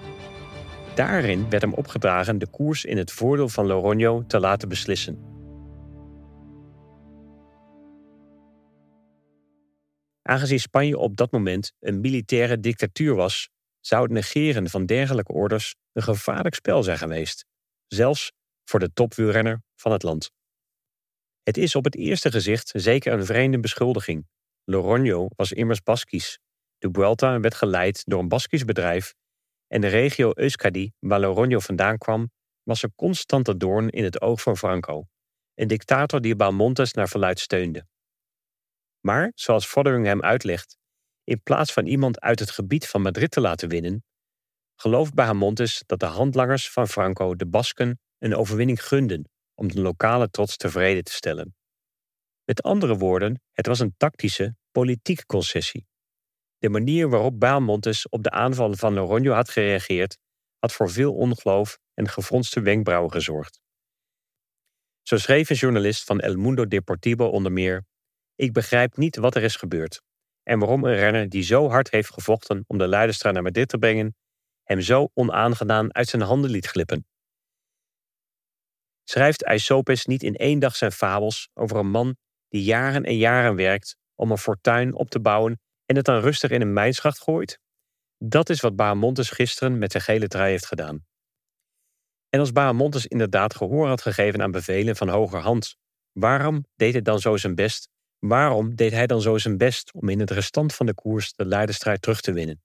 Daarin 0.95 1.51
werd 1.51 1.63
hem 1.63 1.73
opgedragen 1.73 2.39
de 2.39 2.47
koers 2.47 2.85
in 2.85 2.97
het 2.97 3.13
voordeel 3.13 3.49
van 3.49 3.67
Loronio 3.67 4.25
te 4.27 4.41
laten 4.41 4.69
beslissen. 4.69 5.31
Aangezien 10.23 10.61
Spanje 10.61 10.99
op 10.99 11.17
dat 11.17 11.33
moment 11.33 11.73
een 11.81 12.01
militaire 12.01 12.61
dictatuur 12.61 13.15
was, 13.15 13.51
zou 13.83 14.03
het 14.03 14.13
negeren 14.13 14.71
van 14.71 14.87
dergelijke 14.87 15.33
orders 15.33 15.75
een 15.93 16.03
gevaarlijk 16.03 16.55
spel 16.55 16.83
zijn 16.83 16.99
geweest, 16.99 17.45
zelfs 17.87 18.33
voor 18.65 18.81
de 18.81 18.93
topwielrenner 18.93 19.63
van 19.75 19.93
het 19.93 20.03
land. 20.03 20.31
Het 21.43 21.57
is 21.57 21.75
op 21.75 21.85
het 21.85 21.97
eerste 21.97 22.31
gezicht 22.31 22.73
zeker 22.75 23.13
een 23.13 23.27
vreemde 23.27 23.61
beschuldiging. 23.61 24.27
Loronio 24.65 25.29
was 25.37 25.53
immers 25.53 25.83
Baskisch. 25.83 26.39
De 26.79 26.89
Vuelta 26.93 27.41
werd 27.41 27.55
geleid 27.55 28.03
door 28.05 28.21
een 28.21 28.29
Baskisch 28.29 28.65
bedrijf 28.65 29.15
en 29.73 29.81
de 29.81 29.87
regio 29.87 30.33
Euskadi, 30.35 30.93
waar 30.99 31.21
Loronio 31.21 31.59
vandaan 31.59 31.99
kwam, 31.99 32.31
was 32.63 32.83
een 32.83 32.95
constante 32.95 33.57
doorn 33.57 33.89
in 33.89 34.05
het 34.05 34.21
oog 34.21 34.43
van 34.43 34.57
Franco, 34.57 35.07
een 35.55 35.69
dictator 35.69 36.21
die 36.21 36.37
Balmontes 36.37 36.93
naar 36.93 37.09
verluid 37.09 37.41
steunde. 37.41 37.87
Maar, 39.01 39.33
zoals 39.35 39.67
Fotheringham 39.67 40.23
uitlegt, 40.23 40.77
in 41.33 41.43
plaats 41.43 41.73
van 41.73 41.87
iemand 41.87 42.21
uit 42.21 42.39
het 42.39 42.51
gebied 42.51 42.89
van 42.89 43.03
Madrid 43.03 43.31
te 43.31 43.41
laten 43.41 43.69
winnen, 43.69 44.05
gelooft 44.77 45.15
Bahamontes 45.15 45.83
dat 45.87 46.01
de 46.01 46.07
handlangers 46.07 46.71
van 46.71 46.89
Franco 46.89 47.35
de 47.37 47.47
Basken 47.47 48.01
een 48.19 48.35
overwinning 48.35 48.85
gunden 48.85 49.31
om 49.55 49.69
de 49.69 49.81
lokale 49.81 50.31
trots 50.31 50.57
tevreden 50.57 51.05
te 51.05 51.13
stellen. 51.13 51.57
Met 52.45 52.63
andere 52.63 52.97
woorden, 52.97 53.43
het 53.53 53.67
was 53.67 53.79
een 53.79 53.95
tactische, 53.97 54.57
politieke 54.71 55.27
concessie. 55.27 55.87
De 56.59 56.69
manier 56.69 57.09
waarop 57.09 57.41
Bahamontes 57.41 58.09
op 58.09 58.23
de 58.23 58.31
aanvallen 58.31 58.79
van 58.79 58.95
Loronio 58.95 59.33
had 59.33 59.51
gereageerd, 59.51 60.19
had 60.59 60.73
voor 60.73 60.91
veel 60.91 61.15
ongeloof 61.15 61.79
en 61.95 62.09
gefronste 62.09 62.61
wenkbrauwen 62.61 63.13
gezorgd. 63.13 63.61
Zo 65.03 65.17
schreef 65.17 65.51
een 65.51 65.57
journalist 65.57 66.05
van 66.05 66.21
El 66.21 66.37
Mundo 66.37 66.67
Deportivo 66.67 67.27
onder 67.27 67.53
meer: 67.53 67.85
Ik 68.35 68.53
begrijp 68.53 68.97
niet 68.97 69.17
wat 69.17 69.35
er 69.35 69.43
is 69.43 69.57
gebeurd 69.57 70.03
en 70.43 70.59
waarom 70.59 70.85
een 70.85 70.95
renner 70.95 71.29
die 71.29 71.43
zo 71.43 71.69
hard 71.69 71.91
heeft 71.91 72.13
gevochten 72.13 72.65
om 72.67 72.79
de 72.79 72.89
Leidenstraat 72.89 73.33
naar 73.33 73.43
Madrid 73.43 73.69
te 73.69 73.79
brengen, 73.79 74.17
hem 74.63 74.81
zo 74.81 75.11
onaangenaan 75.15 75.95
uit 75.95 76.09
zijn 76.09 76.23
handen 76.23 76.51
liet 76.51 76.67
glippen. 76.67 77.07
Schrijft 79.05 79.45
Aesopes 79.45 80.07
niet 80.07 80.23
in 80.23 80.37
één 80.37 80.59
dag 80.59 80.77
zijn 80.77 80.93
fabels 80.93 81.49
over 81.55 81.77
een 81.77 81.91
man 81.91 82.17
die 82.49 82.63
jaren 82.63 83.05
en 83.05 83.17
jaren 83.17 83.55
werkt 83.55 83.97
om 84.15 84.31
een 84.31 84.39
fortuin 84.39 84.95
op 84.95 85.11
te 85.11 85.21
bouwen 85.21 85.61
en 85.85 85.97
het 85.97 86.05
dan 86.05 86.21
rustig 86.21 86.51
in 86.51 86.61
een 86.61 86.73
mijnschacht 86.73 87.21
gooit? 87.21 87.59
Dat 88.19 88.49
is 88.49 88.61
wat 88.61 88.77
Bahamontes 88.77 89.31
gisteren 89.31 89.79
met 89.79 89.91
zijn 89.91 90.03
gele 90.03 90.29
trui 90.29 90.51
heeft 90.51 90.67
gedaan. 90.67 91.07
En 92.29 92.41
als 92.41 92.53
Bahamontes 92.53 93.07
inderdaad 93.07 93.55
gehoor 93.55 93.87
had 93.87 94.03
gegeven 94.03 94.43
aan 94.43 94.51
bevelen 94.51 94.97
van 94.97 95.09
hogerhand, 95.09 95.77
waarom 96.13 96.67
deed 96.75 96.93
hij 96.93 97.03
dan 97.03 97.19
zo 97.19 97.37
zijn 97.37 97.55
best 97.55 97.89
Waarom 98.27 98.75
deed 98.75 98.93
hij 98.93 99.07
dan 99.07 99.21
zo 99.21 99.39
zijn 99.39 99.57
best 99.57 99.93
om 99.93 100.09
in 100.09 100.21
het 100.21 100.31
restant 100.31 100.75
van 100.75 100.87
de 100.87 100.95
koers 100.95 101.33
de 101.33 101.45
leiderstrijd 101.45 102.03
terug 102.03 102.21
te 102.21 102.33
winnen? 102.33 102.63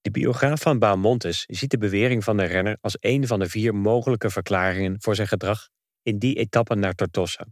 De 0.00 0.10
biograaf 0.10 0.60
van 0.60 0.78
Baamontes 0.78 1.44
ziet 1.46 1.70
de 1.70 1.78
bewering 1.78 2.24
van 2.24 2.36
de 2.36 2.44
renner 2.44 2.78
als 2.80 2.96
een 3.00 3.26
van 3.26 3.38
de 3.38 3.48
vier 3.48 3.74
mogelijke 3.74 4.30
verklaringen 4.30 4.96
voor 5.00 5.14
zijn 5.14 5.28
gedrag 5.28 5.68
in 6.02 6.18
die 6.18 6.34
etappe 6.34 6.74
naar 6.74 6.94
Tortosa. 6.94 7.46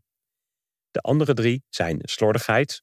De 0.91 1.01
andere 1.01 1.35
drie 1.35 1.65
zijn 1.69 1.99
slordigheid, 2.03 2.83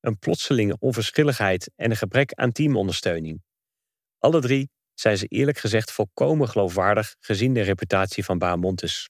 een 0.00 0.18
plotselinge 0.18 0.76
onverschilligheid 0.78 1.70
en 1.76 1.90
een 1.90 1.96
gebrek 1.96 2.32
aan 2.32 2.52
teamondersteuning. 2.52 3.42
Alle 4.18 4.40
drie 4.40 4.70
zijn 4.94 5.18
ze 5.18 5.26
eerlijk 5.26 5.58
gezegd 5.58 5.92
volkomen 5.92 6.48
geloofwaardig 6.48 7.16
gezien 7.18 7.54
de 7.54 7.62
reputatie 7.62 8.24
van 8.24 8.38
Baamontes. 8.38 9.08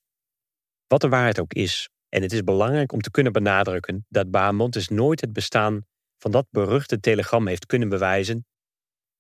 Wat 0.87 1.01
de 1.01 1.09
waarheid 1.09 1.41
ook 1.41 1.53
is, 1.53 1.89
en 2.11 2.23
het 2.23 2.33
is 2.33 2.45
belangrijk 2.45 2.93
om 2.93 3.01
te 3.01 3.11
kunnen 3.11 3.33
benadrukken 3.33 4.07
dat 4.09 4.31
Bahamontes 4.31 4.89
nooit 4.89 5.21
het 5.21 5.33
bestaan 5.33 5.87
van 6.19 6.31
dat 6.31 6.47
beruchte 6.51 7.01
telegram 7.01 7.47
heeft 7.47 7.67
kunnen 7.67 7.89
bewijzen. 7.89 8.47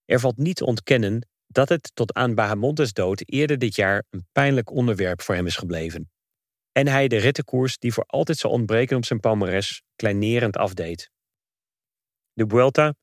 Er 0.04 0.20
valt 0.20 0.36
niet 0.36 0.56
te 0.56 0.64
ontkennen 0.64 1.28
dat 1.46 1.68
het 1.68 1.90
tot 1.94 2.14
aan 2.14 2.34
Bahamontes 2.34 2.92
dood 2.92 3.22
eerder 3.24 3.58
dit 3.58 3.74
jaar 3.74 4.04
een 4.10 4.26
pijnlijk 4.32 4.70
onderwerp 4.70 5.20
voor 5.20 5.34
hem 5.34 5.46
is 5.46 5.56
gebleven. 5.56 6.10
En 6.72 6.86
hij 6.86 7.08
de 7.08 7.16
rittenkoers 7.16 7.78
die 7.78 7.92
voor 7.92 8.04
altijd 8.04 8.38
zal 8.38 8.50
ontbreken 8.50 8.96
op 8.96 9.04
zijn 9.04 9.20
palmares 9.20 9.82
kleinerend 9.96 10.56
afdeed. 10.56 11.10
De 12.32 12.44
Vuelta, 12.48 12.94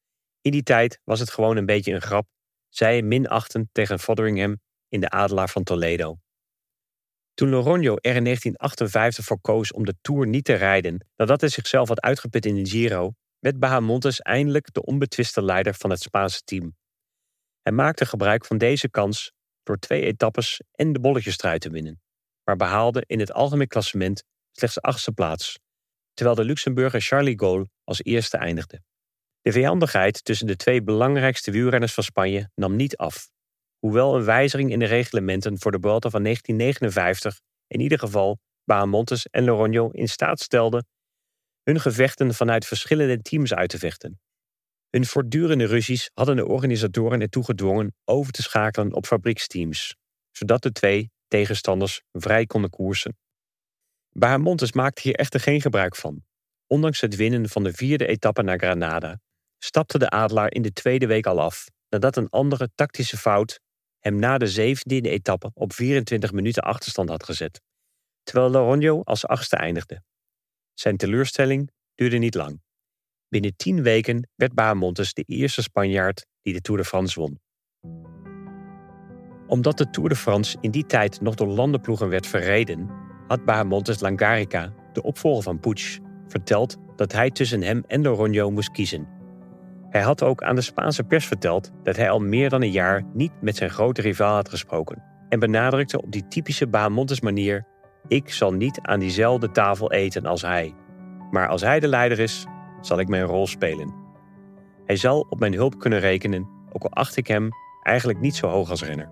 in 0.42 0.52
die 0.52 0.64
tijd 0.64 1.00
was 1.04 1.20
het 1.20 1.30
gewoon 1.30 1.58
een 1.58 1.66
beetje 1.66 1.94
een 1.94 2.02
grap, 2.02 2.28
zei 2.70 3.02
minachtend 3.02 3.68
tegen 3.72 4.00
Fotheringham 4.00 4.60
in 4.90 5.00
de 5.00 5.10
Adelaar 5.10 5.50
van 5.50 5.64
Toledo. 5.64 6.18
Toen 7.38 7.50
Loronio 7.50 7.96
er 7.96 8.16
in 8.16 8.24
1958 8.24 9.26
voor 9.26 9.42
koos 9.42 9.72
om 9.72 9.86
de 9.86 9.96
Tour 10.02 10.28
niet 10.28 10.46
te 10.46 10.54
rijden 10.54 11.08
nadat 11.16 11.42
hij 11.42 11.50
zichzelf 11.50 11.88
had 11.88 12.02
uitgeput 12.02 12.46
in 12.46 12.56
de 12.56 12.70
Giro, 12.70 13.14
werd 13.40 13.60
Bahamontes 13.60 14.22
eindelijk 14.22 14.74
de 14.74 14.86
onbetwiste 14.86 15.44
leider 15.44 15.74
van 15.74 15.90
het 15.90 16.00
Spaanse 16.00 16.42
team. 16.44 16.76
Hij 17.62 17.74
maakte 17.74 18.06
gebruik 18.06 18.46
van 18.46 18.58
deze 18.58 18.90
kans 18.90 19.32
door 19.64 19.78
twee 19.78 20.04
etappes 20.04 20.62
en 20.72 20.94
de 20.94 21.00
bolletjesstrijd 21.00 21.62
te 21.62 21.70
winnen, 21.70 22.02
maar 22.44 22.56
behaalde 22.56 23.04
in 23.06 23.20
het 23.20 23.34
algemeen 23.34 23.68
klassement 23.68 24.24
slechts 24.52 24.82
achtste 24.82 25.12
plaats, 25.12 25.60
terwijl 26.14 26.36
de 26.36 26.44
Luxemburger 26.44 27.02
Charlie 27.02 27.40
Gaulle 27.40 27.70
als 27.84 28.04
eerste 28.04 28.38
eindigde. 28.38 28.82
De 29.42 29.52
vijandigheid 29.52 30.24
tussen 30.26 30.48
de 30.48 30.56
twee 30.56 30.84
belangrijkste 30.84 31.52
wielrenners 31.52 31.94
van 31.94 32.04
Spanje 32.04 32.50
nam 32.56 32.76
niet 32.76 32.98
af 32.98 33.30
hoewel 33.80 34.16
een 34.16 34.24
wijziging 34.24 34.72
in 34.72 34.80
de 34.80 34.86
reglementen 34.86 35.60
voor 35.60 35.72
de 35.72 35.80
Vuelta 35.82 36.10
van 36.10 36.24
1959 36.24 37.40
in 37.68 37.80
ieder 37.80 38.00
geval 38.00 38.40
Bahamontes 38.64 39.28
en 39.28 39.44
Loronio 39.44 39.90
in 39.90 40.10
staat 40.10 40.40
stelde 40.40 40.84
hun 41.64 41.80
gevechten 41.80 42.34
vanuit 42.34 42.66
verschillende 42.66 43.22
teams 43.22 43.54
uit 43.54 43.70
te 43.70 43.78
vechten. 43.78 44.20
Hun 44.90 45.06
voortdurende 45.06 45.66
ruzies 45.66 46.10
hadden 46.14 46.36
de 46.36 46.46
organisatoren 46.46 47.22
ertoe 47.22 47.44
gedwongen 47.44 47.96
over 48.06 48.32
te 48.32 48.42
schakelen 48.42 48.94
op 48.94 49.06
fabrieksteams, 49.06 49.96
zodat 50.32 50.62
de 50.62 50.72
twee 50.72 51.12
tegenstanders 51.28 52.02
vrij 52.12 52.46
konden 52.46 52.70
koersen. 52.70 53.18
Bahamontes 54.10 54.72
maakte 54.72 55.02
hier 55.02 55.16
echter 55.16 55.40
geen 55.40 55.62
gebruik 55.62 55.96
van. 55.96 56.24
Ondanks 56.68 57.02
het 57.02 57.16
winnen 57.16 57.50
van 57.50 57.64
de 57.64 57.74
vierde 57.74 58.08
etappe 58.08 58.42
naar 58.42 58.58
Granada, 58.58 59.20
stapte 59.58 59.98
de 59.98 60.10
Adelaar 60.10 60.54
in 60.54 60.62
de 60.62 60.74
tweede 60.74 61.08
week 61.08 61.26
al 61.26 61.42
af, 61.42 61.66
nadat 61.90 62.18
een 62.18 62.30
andere 62.30 62.70
tactische 62.76 63.18
fout 63.18 63.60
hem 64.08 64.20
na 64.20 64.38
de 64.38 64.48
zeventiende 64.48 65.10
etappe 65.10 65.52
op 65.54 65.74
24 65.74 66.32
minuten 66.32 66.64
achterstand 66.64 67.10
had 67.10 67.24
gezet, 67.24 67.62
terwijl 68.24 68.52
Loronio 68.52 69.02
als 69.04 69.28
achtste 69.28 69.56
eindigde. 69.56 70.02
Zijn 70.74 70.98
teleurstelling 70.98 71.72
duurde 71.96 72.18
niet 72.18 72.36
lang. 72.36 72.62
Binnen 73.30 73.56
tien 73.56 73.84
weken 73.84 74.30
werd 74.36 74.54
Bahamontes 74.54 75.14
de 75.14 75.24
eerste 75.24 75.62
Spanjaard 75.62 76.26
die 76.42 76.54
de 76.54 76.62
Tour 76.62 76.82
de 76.82 76.88
France 76.88 77.20
won. 77.20 77.40
Omdat 79.48 79.78
de 79.78 79.90
Tour 79.90 80.10
de 80.10 80.16
France 80.16 80.58
in 80.62 80.72
die 80.72 80.86
tijd 80.86 81.22
nog 81.22 81.36
door 81.36 81.48
landenploegen 81.48 82.10
werd 82.10 82.28
verreden, 82.28 82.90
had 83.28 83.46
Bahamontes 83.46 84.00
Langarica, 84.00 84.74
de 84.94 85.04
opvolger 85.04 85.44
van 85.44 85.60
Puig, 85.60 86.00
verteld 86.28 86.78
dat 86.96 87.12
hij 87.12 87.32
tussen 87.32 87.62
hem 87.62 87.84
en 87.88 88.02
Loronio 88.02 88.52
moest 88.52 88.72
kiezen 88.72 89.17
hij 89.90 90.02
had 90.02 90.24
ook 90.24 90.44
aan 90.44 90.56
de 90.56 90.62
Spaanse 90.62 91.04
pers 91.04 91.28
verteld 91.28 91.72
dat 91.84 91.96
hij 91.96 92.10
al 92.10 92.20
meer 92.20 92.50
dan 92.50 92.62
een 92.62 92.72
jaar 92.72 93.04
niet 93.14 93.32
met 93.42 93.56
zijn 93.56 93.70
grote 93.70 94.02
rivaal 94.02 94.36
had 94.36 94.50
gesproken. 94.50 95.04
En 95.30 95.40
benadrukte 95.40 96.02
op 96.02 96.12
die 96.12 96.28
typische 96.28 96.68
Bahamontes 96.68 97.22
manier: 97.22 97.66
Ik 98.08 98.34
zal 98.34 98.54
niet 98.54 98.80
aan 98.82 99.00
diezelfde 99.00 99.52
tafel 99.52 99.92
eten 99.92 100.26
als 100.26 100.42
hij. 100.42 100.74
Maar 101.32 101.48
als 101.48 101.62
hij 101.62 101.80
de 101.80 101.88
leider 101.88 102.20
is, 102.20 102.46
zal 102.82 103.00
ik 103.00 103.08
mijn 103.08 103.24
rol 103.24 103.48
spelen. 103.48 103.94
Hij 104.86 104.96
zal 104.96 105.26
op 105.30 105.40
mijn 105.40 105.54
hulp 105.54 105.80
kunnen 105.80 106.00
rekenen, 106.00 106.50
ook 106.72 106.84
al 106.84 106.94
acht 106.94 107.18
ik 107.18 107.28
hem 107.28 107.50
eigenlijk 107.84 108.20
niet 108.20 108.36
zo 108.36 108.48
hoog 108.48 108.70
als 108.70 108.84
renner. 108.84 109.10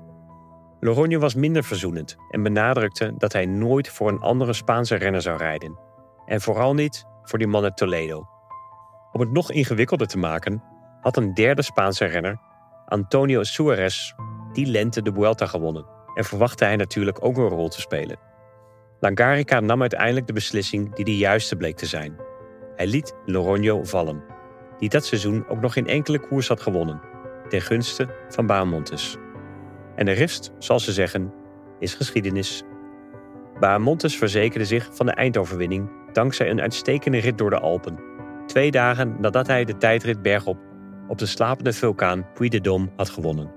Loronio 0.80 1.20
was 1.20 1.36
minder 1.36 1.64
verzoenend 1.64 2.16
en 2.30 2.44
benadrukte 2.44 3.14
dat 3.18 3.34
hij 3.34 3.46
nooit 3.46 3.90
voor 3.90 4.10
een 4.10 4.20
andere 4.20 4.54
Spaanse 4.54 4.96
renner 4.96 5.22
zou 5.22 5.38
rijden. 5.38 5.80
En 6.26 6.42
vooral 6.42 6.74
niet 6.74 7.06
voor 7.24 7.40
die 7.40 7.48
man 7.48 7.64
uit 7.64 7.78
Toledo. 7.78 8.35
Om 9.16 9.22
het 9.22 9.32
nog 9.32 9.52
ingewikkelder 9.52 10.08
te 10.08 10.18
maken, 10.18 10.64
had 11.02 11.18
een 11.18 11.34
derde 11.34 11.62
Spaanse 11.62 12.06
renner, 12.06 12.40
Antonio 12.86 13.44
Suarez, 13.44 14.14
die 14.54 14.66
lente 14.66 15.02
de 15.02 15.14
Vuelta 15.14 15.46
gewonnen 15.46 15.86
en 16.16 16.26
verwachtte 16.26 16.66
hij 16.66 16.76
natuurlijk 16.76 17.26
ook 17.26 17.38
een 17.38 17.48
rol 17.48 17.70
te 17.70 17.82
spelen. 17.82 18.18
Langarica 19.00 19.60
nam 19.60 19.82
uiteindelijk 19.82 20.28
de 20.28 20.34
beslissing 20.34 20.96
die 20.96 21.06
de 21.06 21.18
juiste 21.18 21.56
bleek 21.56 21.76
te 21.76 21.86
zijn. 21.86 22.16
Hij 22.76 22.88
liet 22.88 23.16
Loronio 23.26 23.84
vallen, 23.84 24.24
die 24.80 24.90
dat 24.90 25.06
seizoen 25.06 25.48
ook 25.48 25.62
nog 25.62 25.74
geen 25.74 25.88
enkele 25.88 26.20
koers 26.20 26.48
had 26.48 26.62
gewonnen, 26.62 27.02
ten 27.50 27.62
gunste 27.62 28.08
van 28.30 28.46
Bahamontes. 28.46 29.18
En 29.96 30.06
de 30.06 30.12
rest, 30.12 30.52
zoals 30.60 30.84
ze 30.84 30.92
zeggen, 30.92 31.34
is 31.80 31.94
geschiedenis. 31.94 32.64
Bahamontes 33.60 34.18
verzekerde 34.18 34.66
zich 34.66 34.90
van 34.92 35.06
de 35.06 35.14
eindoverwinning 35.14 35.90
dankzij 36.12 36.50
een 36.50 36.62
uitstekende 36.62 37.18
rit 37.20 37.38
door 37.38 37.50
de 37.50 37.60
Alpen. 37.60 38.15
Twee 38.46 38.72
dagen 38.72 39.16
nadat 39.20 39.48
hij 39.48 39.66
de 39.66 39.78
tijdrit 39.78 40.22
bergop 40.22 40.58
op 41.08 41.18
de 41.18 41.26
slapende 41.26 41.74
vulkaan 41.74 42.26
Puy 42.34 42.50
de 42.50 42.60
Dôme 42.60 42.96
had 42.96 43.10
gewonnen. 43.10 43.52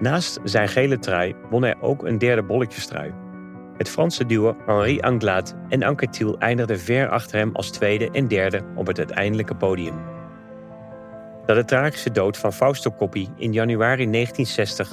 Naast 0.00 0.40
zijn 0.44 0.68
gele 0.68 0.98
trui 0.98 1.34
won 1.50 1.62
hij 1.62 1.80
ook 1.80 2.04
een 2.04 2.18
derde 2.18 2.42
bolletjestrui. 2.42 3.12
Het 3.76 3.88
Franse 3.88 4.26
duo 4.26 4.56
Henri 4.66 5.00
Anglade 5.00 5.50
en 5.68 5.82
Anquetil 5.82 6.38
eindigden 6.38 6.80
ver 6.80 7.08
achter 7.08 7.38
hem 7.38 7.50
als 7.54 7.70
tweede 7.70 8.10
en 8.10 8.28
derde 8.28 8.62
op 8.74 8.86
het 8.86 8.98
uiteindelijke 8.98 9.54
podium. 9.54 9.94
Na 11.46 11.54
de 11.54 11.64
tragische 11.64 12.10
dood 12.10 12.36
van 12.36 12.52
Fausto 12.52 12.90
Coppi 12.90 13.28
in 13.36 13.52
januari 13.52 14.10
1960 14.10 14.90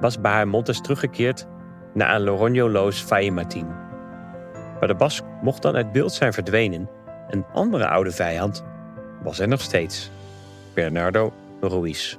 was 0.00 0.20
Bahamontes 0.20 0.80
teruggekeerd 0.80 1.46
naar 1.94 2.14
een 2.14 2.22
Loronio-loos 2.22 3.00
Faima-team. 3.00 3.68
Maar 4.78 4.88
de 4.88 4.94
Basque 4.94 5.28
mocht 5.42 5.62
dan 5.62 5.76
uit 5.76 5.92
beeld 5.92 6.12
zijn 6.12 6.32
verdwenen. 6.32 6.88
Een 7.28 7.44
andere 7.52 7.88
oude 7.88 8.10
vijand 8.10 8.64
was 9.22 9.38
er 9.38 9.48
nog 9.48 9.60
steeds. 9.60 10.10
Bernardo 10.74 11.32
Ruiz. 11.60 12.16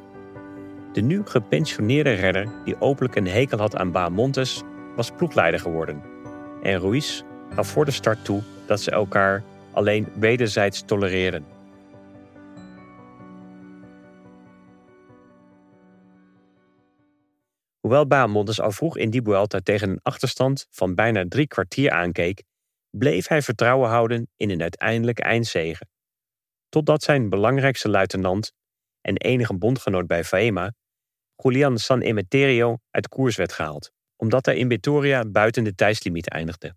De 0.93 1.01
nu 1.01 1.21
gepensioneerde 1.25 2.13
redder, 2.13 2.47
die 2.65 2.81
openlijk 2.81 3.15
een 3.15 3.27
hekel 3.27 3.57
had 3.57 3.75
aan 3.75 3.91
Bahamontes, 3.91 4.61
was 4.95 5.11
ploegleider 5.11 5.59
geworden. 5.59 6.01
En 6.63 6.79
Ruiz 6.79 7.21
gaf 7.53 7.67
voor 7.67 7.85
de 7.85 7.91
start 7.91 8.25
toe 8.25 8.41
dat 8.65 8.81
ze 8.81 8.91
elkaar 8.91 9.43
alleen 9.71 10.07
wederzijds 10.19 10.81
tolereerden. 10.85 11.45
Hoewel 17.79 18.07
Bahamontes 18.07 18.61
al 18.61 18.71
vroeg 18.71 18.97
in 18.97 19.09
die 19.09 19.21
Vuelta 19.21 19.59
tegen 19.59 19.89
een 19.89 19.99
achterstand 20.03 20.67
van 20.69 20.95
bijna 20.95 21.25
drie 21.27 21.47
kwartier 21.47 21.91
aankeek, 21.91 22.43
bleef 22.89 23.27
hij 23.27 23.41
vertrouwen 23.41 23.89
houden 23.89 24.29
in 24.35 24.49
een 24.49 24.61
uiteindelijke 24.61 25.23
eindzege. 25.23 25.85
Totdat 26.69 27.03
zijn 27.03 27.29
belangrijkste 27.29 27.89
luitenant 27.89 28.51
en 29.01 29.17
enige 29.17 29.57
bondgenoot 29.57 30.07
bij 30.07 30.23
Faema, 30.23 30.73
Julian 31.35 31.77
San 31.77 32.01
Emeterio, 32.01 32.77
uit 32.89 33.07
koers 33.07 33.35
werd 33.35 33.53
gehaald, 33.53 33.91
omdat 34.15 34.45
hij 34.45 34.57
in 34.57 34.69
Vitoria 34.69 35.25
buiten 35.25 35.63
de 35.63 35.75
tijdslimiet 35.75 36.29
eindigde. 36.29 36.75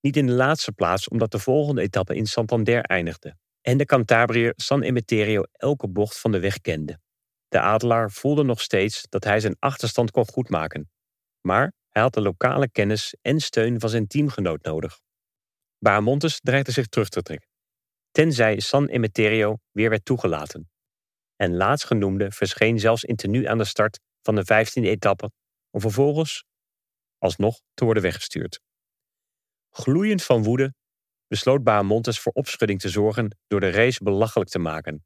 Niet 0.00 0.16
in 0.16 0.26
de 0.26 0.32
laatste 0.32 0.72
plaats 0.72 1.08
omdat 1.08 1.30
de 1.30 1.38
volgende 1.38 1.82
etappe 1.82 2.14
in 2.14 2.26
Santander 2.26 2.82
eindigde 2.82 3.36
en 3.60 3.76
de 3.78 3.84
Cantabrier 3.84 4.52
San 4.56 4.82
Emeterio 4.82 5.42
elke 5.52 5.88
bocht 5.88 6.20
van 6.20 6.32
de 6.32 6.40
weg 6.40 6.60
kende. 6.60 6.98
De 7.48 7.60
adelaar 7.60 8.10
voelde 8.10 8.42
nog 8.42 8.60
steeds 8.60 9.06
dat 9.08 9.24
hij 9.24 9.40
zijn 9.40 9.56
achterstand 9.58 10.10
kon 10.10 10.26
goedmaken. 10.26 10.90
Maar 11.40 11.72
hij 11.92 12.02
had 12.02 12.14
de 12.14 12.20
lokale 12.20 12.70
kennis 12.70 13.16
en 13.20 13.40
steun 13.40 13.80
van 13.80 13.88
zijn 13.88 14.06
teamgenoot 14.06 14.62
nodig. 14.62 15.00
Bahamontes 15.78 16.40
dreigde 16.40 16.72
zich 16.72 16.86
terug 16.86 17.08
te 17.08 17.22
trekken, 17.22 17.48
tenzij 18.10 18.60
San 18.60 18.86
Emeterio 18.86 19.58
weer 19.70 19.90
werd 19.90 20.04
toegelaten. 20.04 20.70
En 21.36 21.56
laatstgenoemde 21.56 22.30
verscheen 22.30 22.78
zelfs 22.78 23.04
in 23.04 23.16
tenue 23.16 23.48
aan 23.48 23.58
de 23.58 23.64
start 23.64 24.00
van 24.22 24.34
de 24.34 24.42
15e 24.42 24.82
etappe, 24.82 25.30
om 25.70 25.80
vervolgens 25.80 26.44
alsnog 27.18 27.60
te 27.74 27.84
worden 27.84 28.02
weggestuurd. 28.02 28.60
Gloeiend 29.70 30.22
van 30.22 30.42
woede 30.42 30.74
besloot 31.26 31.62
Bahamontes 31.62 32.20
voor 32.20 32.32
opschudding 32.32 32.80
te 32.80 32.88
zorgen 32.88 33.38
door 33.46 33.60
de 33.60 33.70
race 33.70 34.04
belachelijk 34.04 34.50
te 34.50 34.58
maken 34.58 35.04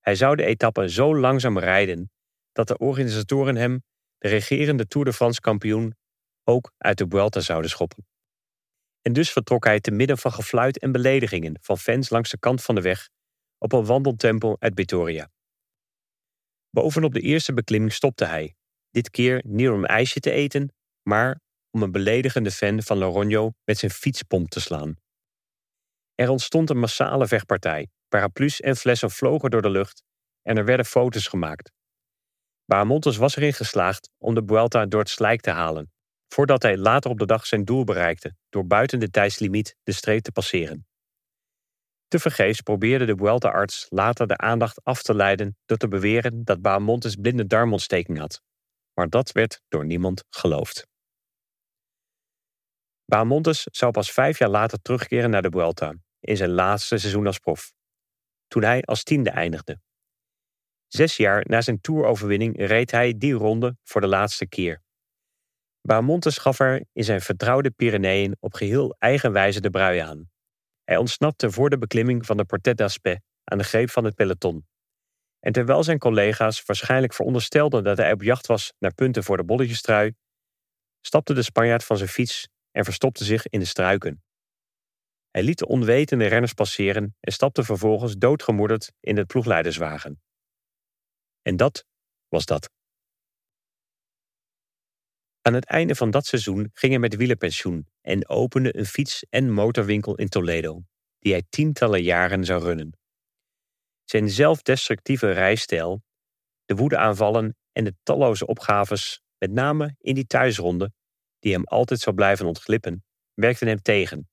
hij 0.00 0.14
zou 0.14 0.36
de 0.36 0.44
etappe 0.44 0.88
zo 0.88 1.16
langzaam 1.16 1.58
rijden 1.58 2.10
dat 2.52 2.68
de 2.68 2.78
organisatoren 2.78 3.56
hem, 3.56 3.82
de 4.18 4.28
regerende 4.28 4.86
Tour 4.86 5.06
de 5.06 5.12
France 5.12 5.40
kampioen, 5.40 5.94
ook 6.50 6.72
uit 6.78 6.98
de 6.98 7.06
Vuelta 7.08 7.40
zouden 7.40 7.70
schoppen. 7.70 8.06
En 9.02 9.12
dus 9.12 9.32
vertrok 9.32 9.64
hij 9.64 9.80
te 9.80 9.90
midden 9.90 10.18
van 10.18 10.32
gefluit 10.32 10.78
en 10.78 10.92
beledigingen 10.92 11.58
van 11.60 11.78
fans 11.78 12.10
langs 12.10 12.30
de 12.30 12.38
kant 12.38 12.62
van 12.62 12.74
de 12.74 12.80
weg 12.80 13.08
op 13.58 13.72
een 13.72 13.84
wandeltempo 13.84 14.56
uit 14.58 14.72
Vitoria. 14.74 15.30
Bovenop 16.70 17.14
de 17.14 17.20
eerste 17.20 17.52
beklimming 17.52 17.92
stopte 17.92 18.24
hij, 18.24 18.54
dit 18.90 19.10
keer 19.10 19.42
niet 19.46 19.68
om 19.68 19.84
ijsje 19.84 20.20
te 20.20 20.30
eten, 20.30 20.74
maar 21.02 21.40
om 21.70 21.82
een 21.82 21.92
beledigende 21.92 22.50
fan 22.50 22.82
van 22.82 22.98
Loronio 22.98 23.50
met 23.64 23.78
zijn 23.78 23.90
fietspomp 23.90 24.48
te 24.48 24.60
slaan. 24.60 24.96
Er 26.14 26.28
ontstond 26.28 26.70
een 26.70 26.78
massale 26.78 27.26
vechtpartij, 27.26 27.88
Paraplu's 28.08 28.60
en 28.60 28.76
flessen 28.76 29.10
vlogen 29.10 29.50
door 29.50 29.62
de 29.62 29.70
lucht 29.70 30.02
en 30.42 30.56
er 30.56 30.64
werden 30.64 30.86
foto's 30.86 31.26
gemaakt. 31.26 31.72
Bahamontes 32.64 33.16
was 33.16 33.36
erin 33.36 33.52
geslaagd 33.52 34.10
om 34.18 34.34
de 34.34 34.42
Vuelta 34.46 34.86
door 34.86 35.00
het 35.00 35.08
slijk 35.08 35.40
te 35.40 35.50
halen, 35.50 35.92
voordat 36.32 36.62
hij 36.62 36.76
later 36.76 37.10
op 37.10 37.18
de 37.18 37.26
dag 37.26 37.46
zijn 37.46 37.64
doel 37.64 37.84
bereikte 37.84 38.34
door 38.48 38.66
buiten 38.66 39.00
de 39.00 39.10
tijdslimiet 39.10 39.76
de 39.82 39.92
streep 39.92 40.22
te 40.22 40.32
passeren. 40.32 40.86
Tevergeefs 42.08 42.60
probeerde 42.60 43.04
de 43.04 43.16
Vuelta-arts 43.16 43.86
later 43.88 44.26
de 44.26 44.36
aandacht 44.36 44.84
af 44.84 45.02
te 45.02 45.14
leiden 45.14 45.56
door 45.66 45.76
te 45.76 45.88
beweren 45.88 46.44
dat 46.44 46.62
Bahamontes 46.62 47.14
blinde 47.14 47.46
darmontsteking 47.46 48.18
had, 48.18 48.42
maar 48.94 49.08
dat 49.08 49.32
werd 49.32 49.60
door 49.68 49.84
niemand 49.86 50.24
geloofd. 50.28 50.86
Bahamontes 53.04 53.66
zou 53.70 53.92
pas 53.92 54.12
vijf 54.12 54.38
jaar 54.38 54.48
later 54.48 54.82
terugkeren 54.82 55.30
naar 55.30 55.42
de 55.42 55.50
Vuelta, 55.50 55.94
in 56.20 56.36
zijn 56.36 56.50
laatste 56.50 56.98
seizoen 56.98 57.26
als 57.26 57.38
prof 57.38 57.72
toen 58.50 58.62
hij 58.62 58.82
als 58.82 59.02
tiende 59.02 59.30
eindigde. 59.30 59.80
Zes 60.86 61.16
jaar 61.16 61.44
na 61.48 61.60
zijn 61.60 61.80
toeroverwinning 61.80 62.66
reed 62.66 62.90
hij 62.90 63.18
die 63.18 63.32
ronde 63.32 63.76
voor 63.82 64.00
de 64.00 64.06
laatste 64.06 64.46
keer. 64.46 64.82
Bahamontes 65.90 66.38
gaf 66.38 66.58
er 66.58 66.84
in 66.92 67.04
zijn 67.04 67.20
vertrouwde 67.20 67.70
Pyreneeën 67.70 68.36
op 68.40 68.54
geheel 68.54 68.96
eigen 68.98 69.32
wijze 69.32 69.60
de 69.60 69.70
brui 69.70 69.98
aan. 69.98 70.30
Hij 70.84 70.96
ontsnapte 70.96 71.50
voor 71.50 71.70
de 71.70 71.78
beklimming 71.78 72.26
van 72.26 72.36
de 72.36 72.44
Portet 72.44 72.76
d'Aspet 72.76 73.20
aan 73.44 73.58
de 73.58 73.64
greep 73.64 73.90
van 73.90 74.04
het 74.04 74.14
peloton. 74.14 74.66
En 75.40 75.52
terwijl 75.52 75.82
zijn 75.82 75.98
collega's 75.98 76.62
waarschijnlijk 76.64 77.14
veronderstelden 77.14 77.84
dat 77.84 77.96
hij 77.96 78.12
op 78.12 78.22
jacht 78.22 78.46
was 78.46 78.72
naar 78.78 78.94
punten 78.94 79.24
voor 79.24 79.36
de 79.36 79.44
bolletjestrui, 79.44 80.14
stapte 81.00 81.34
de 81.34 81.42
Spanjaard 81.42 81.84
van 81.84 81.96
zijn 81.96 82.08
fiets 82.08 82.48
en 82.70 82.84
verstopte 82.84 83.24
zich 83.24 83.46
in 83.46 83.60
de 83.60 83.66
struiken. 83.66 84.22
Hij 85.30 85.42
liet 85.42 85.58
de 85.58 85.66
onwetende 85.66 86.26
renners 86.26 86.52
passeren 86.52 87.16
en 87.20 87.32
stapte 87.32 87.62
vervolgens 87.62 88.16
doodgemoederd 88.16 88.92
in 89.00 89.16
het 89.16 89.26
ploegleiderswagen. 89.26 90.22
En 91.42 91.56
dat 91.56 91.84
was 92.28 92.44
dat. 92.44 92.70
Aan 95.42 95.54
het 95.54 95.64
einde 95.64 95.94
van 95.94 96.10
dat 96.10 96.26
seizoen 96.26 96.70
ging 96.72 96.92
hij 96.92 97.00
met 97.00 97.16
wielerpensioen 97.16 97.88
en 98.00 98.28
opende 98.28 98.76
een 98.76 98.86
fiets- 98.86 99.26
en 99.30 99.52
motorwinkel 99.52 100.14
in 100.14 100.28
Toledo, 100.28 100.82
die 101.18 101.32
hij 101.32 101.42
tientallen 101.48 102.02
jaren 102.02 102.44
zou 102.44 102.62
runnen. 102.62 102.98
Zijn 104.04 104.30
zelfdestructieve 104.30 105.30
rijstijl, 105.30 106.02
de 106.64 106.74
woedeaanvallen 106.74 107.56
en 107.72 107.84
de 107.84 107.94
talloze 108.02 108.46
opgaves, 108.46 109.22
met 109.38 109.50
name 109.50 109.94
in 109.98 110.14
die 110.14 110.26
thuisronde, 110.26 110.92
die 111.38 111.52
hem 111.52 111.64
altijd 111.64 112.00
zou 112.00 112.16
blijven 112.16 112.46
ontglippen, 112.46 113.04
werkten 113.34 113.66
hem 113.66 113.82
tegen 113.82 114.28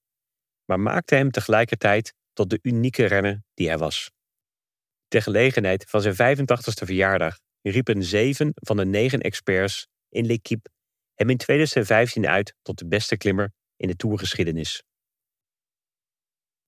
maar 0.67 0.79
maakte 0.79 1.15
hem 1.15 1.31
tegelijkertijd 1.31 2.13
tot 2.33 2.49
de 2.49 2.59
unieke 2.61 3.05
renner 3.05 3.43
die 3.53 3.67
hij 3.67 3.77
was. 3.77 4.11
Ter 5.07 5.21
gelegenheid 5.21 5.85
van 5.89 6.01
zijn 6.01 6.37
85ste 6.37 6.85
verjaardag 6.85 7.39
riepen 7.61 8.03
zeven 8.03 8.51
van 8.53 8.77
de 8.77 8.85
negen 8.85 9.19
experts 9.19 9.87
in 10.09 10.25
L'Equipe 10.25 10.69
hem 11.17 11.29
in 11.29 11.37
2015 11.37 12.27
uit 12.27 12.55
tot 12.61 12.77
de 12.77 12.87
beste 12.87 13.17
klimmer 13.17 13.51
in 13.75 13.87
de 13.87 13.95
toergeschiedenis. 13.95 14.83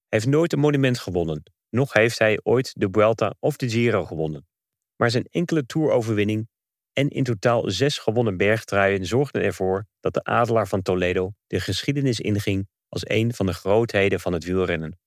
Hij 0.08 0.20
heeft 0.20 0.26
nooit 0.26 0.54
een 0.54 0.60
monument 0.60 1.00
gewonnen, 1.00 1.44
noch 1.70 1.94
heeft 1.94 2.20
hij 2.20 2.40
ooit 2.44 2.74
de 2.80 2.88
Vuelta 2.92 3.36
of 3.40 3.56
de 3.56 3.70
Giro 3.70 4.06
gewonnen. 4.06 4.48
Maar 4.96 5.12
zijn 5.12 5.26
enkele 5.26 5.66
toeroverwinning 5.66 6.50
en 6.94 7.08
in 7.10 7.24
totaal 7.24 7.70
zes 7.70 7.98
gewonnen 7.98 8.38
bergtruien 8.38 9.06
zorgden 9.06 9.44
ervoor 9.44 9.88
dat 10.00 10.14
de 10.14 10.24
adelaar 10.24 10.68
van 10.68 10.82
Toledo 10.82 11.34
de 11.48 11.60
geschiedenis 11.60 12.20
inging 12.20 12.68
als 12.88 13.10
een 13.10 13.34
van 13.34 13.46
de 13.46 13.54
grootheden 13.54 14.20
van 14.20 14.34
het 14.34 14.44
wielrennen. 14.44 15.00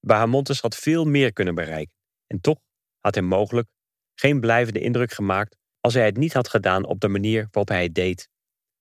Bahamontes 0.00 0.60
had 0.60 0.76
veel 0.76 1.04
meer 1.04 1.32
kunnen 1.32 1.54
bereiken. 1.54 1.94
En 2.26 2.40
toch 2.40 2.58
had 3.00 3.14
hij 3.14 3.24
mogelijk 3.24 3.68
geen 4.14 4.40
blijvende 4.40 4.80
indruk 4.80 5.12
gemaakt 5.12 5.56
als 5.86 5.94
hij 5.94 6.04
het 6.04 6.16
niet 6.16 6.32
had 6.32 6.48
gedaan 6.48 6.84
op 6.84 7.00
de 7.00 7.08
manier 7.08 7.40
waarop 7.40 7.68
hij 7.68 7.82
het 7.82 7.94
deed. 7.94 8.28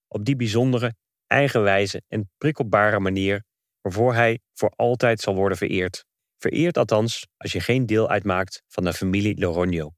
Op 0.08 0.26
die 0.26 0.36
bijzondere, 0.36 0.96
eigenwijze 1.28 2.02
en 2.08 2.30
prikkelbare 2.38 3.00
manier 3.00 3.44
waarvoor 3.82 4.14
hij 4.14 4.40
voor 4.54 4.74
altijd 4.76 5.20
zal 5.20 5.36
worden 5.36 5.58
vereerd. 5.58 6.06
Vereerd 6.38 6.78
althans 6.78 7.28
als 7.38 7.52
je 7.52 7.60
geen 7.60 7.86
deel 7.86 8.10
uitmaakt 8.10 8.62
van 8.68 8.84
de 8.84 8.94
familie 8.94 9.40
Loronio. 9.40 9.92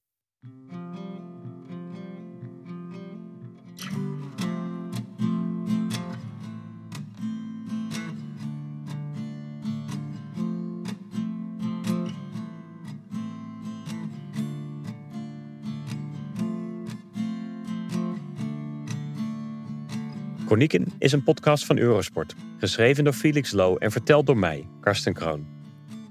Chronieken 20.48 20.86
is 21.00 21.12
een 21.12 21.24
podcast 21.24 21.66
van 21.66 21.78
Eurosport, 21.78 22.36
geschreven 22.58 23.04
door 23.04 23.14
Felix 23.14 23.52
Low 23.52 23.78
en 23.80 23.92
verteld 23.92 24.26
door 24.26 24.38
mij, 24.38 24.68
Karsten 24.82 25.14
Kroon. 25.14 25.46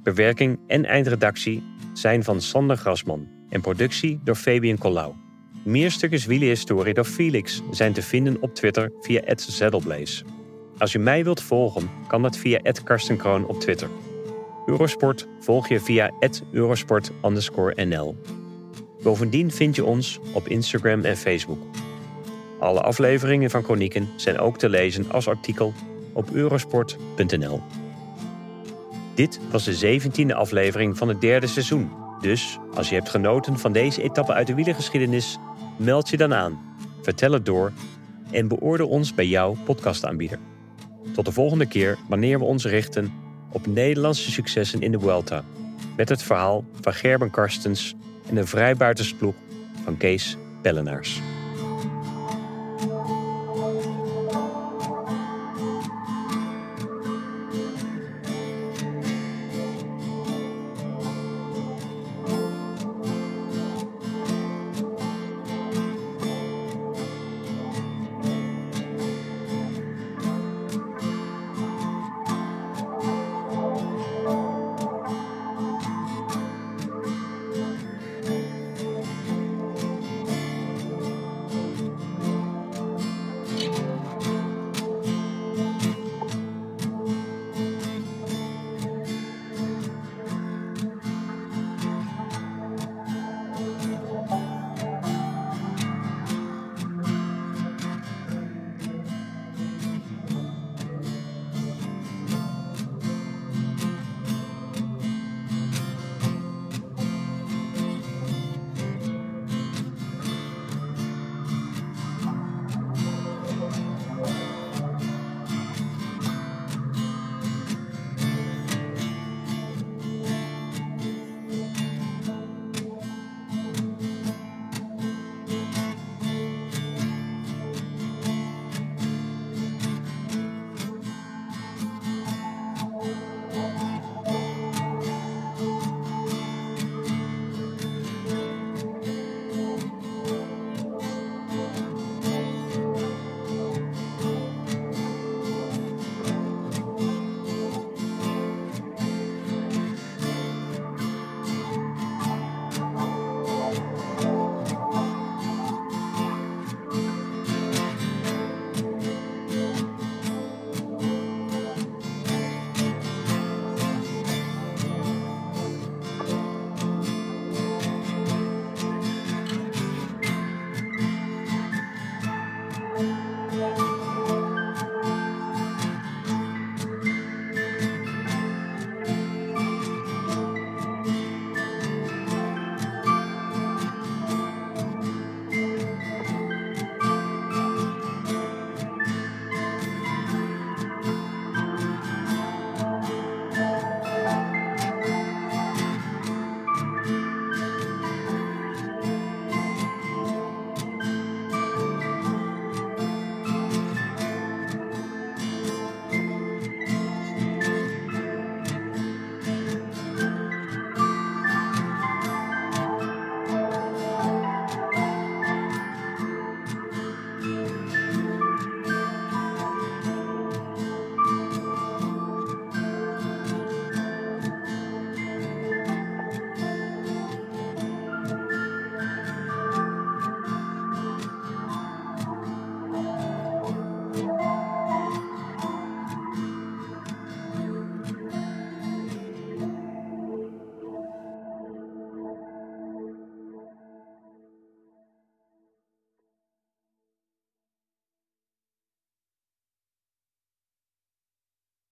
Bewerking 0.02 0.58
en 0.66 0.84
eindredactie 0.84 1.62
zijn 1.92 2.24
van 2.24 2.40
Sander 2.40 2.76
Grasman 2.76 3.28
en 3.48 3.60
productie 3.60 4.20
door 4.24 4.34
Fabian 4.34 4.78
Collau. 4.78 5.14
Meer 5.64 5.90
stukjes 5.90 6.26
wielenhistorie 6.26 6.94
door 6.94 7.04
Felix 7.04 7.62
zijn 7.70 7.92
te 7.92 8.02
vinden 8.02 8.42
op 8.42 8.54
Twitter 8.54 8.92
via 9.00 9.22
@zettelblaze. 9.34 10.24
Als 10.78 10.94
u 10.94 10.98
mij 10.98 11.24
wilt 11.24 11.42
volgen, 11.42 11.90
kan 12.08 12.22
dat 12.22 12.36
via 12.36 12.60
@karstenkroon 12.84 13.46
op 13.46 13.60
Twitter. 13.60 13.88
Eurosport 14.66 15.26
volg 15.40 15.68
je 15.68 15.80
via 15.80 16.10
@eurosport_nl. 16.52 18.16
Bovendien 19.02 19.50
vind 19.50 19.76
je 19.76 19.84
ons 19.84 20.20
op 20.32 20.48
Instagram 20.48 21.04
en 21.04 21.16
Facebook. 21.16 21.58
Alle 22.58 22.80
afleveringen 22.80 23.50
van 23.50 23.62
Chronieken 23.62 24.08
zijn 24.16 24.38
ook 24.38 24.58
te 24.58 24.68
lezen 24.68 25.10
als 25.10 25.28
artikel 25.28 25.72
op 26.12 26.30
eurosport.nl. 26.30 27.60
Dit 29.14 29.40
was 29.50 29.64
de 29.64 30.00
17e 30.00 30.34
aflevering 30.34 30.98
van 30.98 31.08
het 31.08 31.20
derde 31.20 31.46
seizoen. 31.46 31.90
Dus 32.20 32.58
als 32.74 32.88
je 32.88 32.94
hebt 32.94 33.08
genoten 33.08 33.58
van 33.58 33.72
deze 33.72 34.02
etappe 34.02 34.32
uit 34.32 34.46
de 34.46 34.54
wielergeschiedenis, 34.54 35.38
meld 35.76 36.08
je 36.08 36.16
dan 36.16 36.34
aan, 36.34 36.58
vertel 37.02 37.32
het 37.32 37.46
door 37.46 37.72
en 38.30 38.48
beoordeel 38.48 38.88
ons 38.88 39.14
bij 39.14 39.26
jouw 39.26 39.56
podcastaanbieder. 39.64 40.38
Tot 41.14 41.24
de 41.24 41.32
volgende 41.32 41.66
keer 41.66 41.98
wanneer 42.08 42.38
we 42.38 42.44
ons 42.44 42.64
richten 42.64 43.12
op 43.52 43.66
Nederlandse 43.66 44.30
successen 44.30 44.80
in 44.80 44.92
de 44.92 45.00
Vuelta. 45.00 45.44
Met 45.96 46.08
het 46.08 46.22
verhaal 46.22 46.64
van 46.80 46.94
Gerben 46.94 47.30
Karstens 47.30 47.94
en 48.28 48.34
de 48.34 48.46
vrijbuitersploeg 48.46 49.34
van 49.84 49.96
Kees 49.96 50.36
Pellenaars. 50.62 51.20